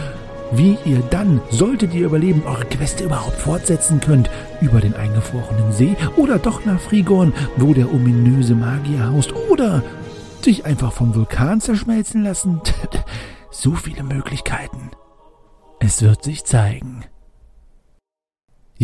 [0.56, 4.30] wie ihr dann, solltet ihr überleben, eure Queste überhaupt fortsetzen könnt,
[4.60, 9.82] über den eingefrorenen See oder doch nach Frigorn, wo der ominöse Magier haust, oder
[10.42, 12.60] sich einfach vom Vulkan zerschmelzen lassen.
[13.50, 14.90] so viele Möglichkeiten.
[15.80, 17.04] Es wird sich zeigen.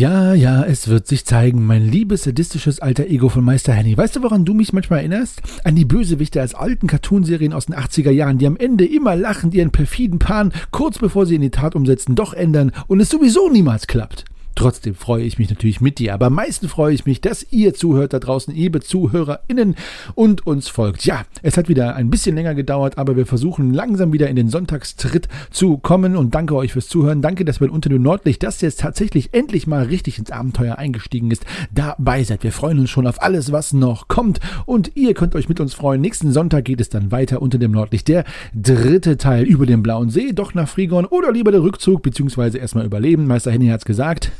[0.01, 3.95] Ja, ja, es wird sich zeigen, mein liebes sadistisches alter Ego von Meister Henny.
[3.95, 5.43] Weißt du, woran du mich manchmal erinnerst?
[5.63, 9.53] An die Bösewichte aus alten Cartoonserien aus den 80er Jahren, die am Ende immer lachend
[9.53, 13.47] ihren perfiden Plan, kurz bevor sie in die Tat umsetzen, doch ändern und es sowieso
[13.47, 14.25] niemals klappt.
[14.55, 16.13] Trotzdem freue ich mich natürlich mit dir.
[16.13, 19.75] Aber am meisten freue ich mich, dass ihr zuhört da draußen, liebe ZuhörerInnen
[20.13, 21.05] und uns folgt.
[21.05, 24.49] Ja, es hat wieder ein bisschen länger gedauert, aber wir versuchen langsam wieder in den
[24.49, 27.21] Sonntagstritt zu kommen und danke euch fürs Zuhören.
[27.21, 31.31] Danke, dass ihr unter dem Nordlicht, das jetzt tatsächlich endlich mal richtig ins Abenteuer eingestiegen
[31.31, 32.43] ist, dabei seid.
[32.43, 35.73] Wir freuen uns schon auf alles, was noch kommt und ihr könnt euch mit uns
[35.73, 36.01] freuen.
[36.01, 38.07] Nächsten Sonntag geht es dann weiter unter dem Nordlicht.
[38.07, 42.57] Der dritte Teil über den Blauen See, doch nach Frigon oder lieber der Rückzug, beziehungsweise
[42.57, 43.27] erstmal überleben.
[43.27, 44.31] Meister Henny hat's gesagt.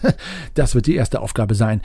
[0.54, 1.82] Das wird die erste Aufgabe sein.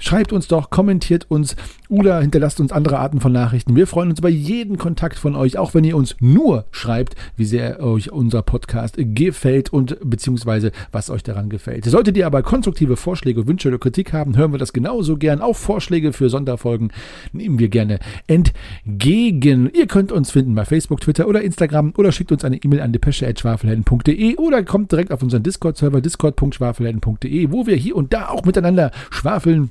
[0.00, 1.56] Schreibt uns doch, kommentiert uns
[1.90, 3.76] oder hinterlasst uns andere Arten von Nachrichten.
[3.76, 7.44] Wir freuen uns über jeden Kontakt von euch, auch wenn ihr uns nur schreibt, wie
[7.44, 11.84] sehr euch unser Podcast gefällt und beziehungsweise was euch daran gefällt.
[11.84, 15.42] Solltet ihr aber konstruktive Vorschläge, Wünsche oder Kritik haben, hören wir das genauso gern.
[15.42, 16.92] Auch Vorschläge für Sonderfolgen
[17.32, 19.70] nehmen wir gerne entgegen.
[19.74, 22.92] Ihr könnt uns finden bei Facebook, Twitter oder Instagram oder schickt uns eine E-Mail an
[22.92, 28.92] depesche.schwafelhelden.de oder kommt direkt auf unseren Discord-Server discord.schwafelhelden.de, wo wir hier und da auch miteinander
[29.10, 29.70] schwafeln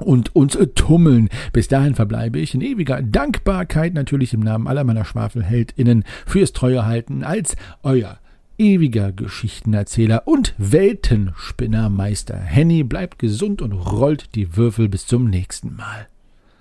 [0.00, 1.28] und uns tummeln.
[1.52, 7.24] Bis dahin verbleibe ich in ewiger Dankbarkeit natürlich im Namen aller meiner SchwafelheldInnen fürs Treuehalten
[7.24, 8.18] als euer
[8.60, 12.36] ewiger Geschichtenerzähler und Weltenspinnermeister.
[12.36, 16.09] Henny bleibt gesund und rollt die Würfel bis zum nächsten Mal.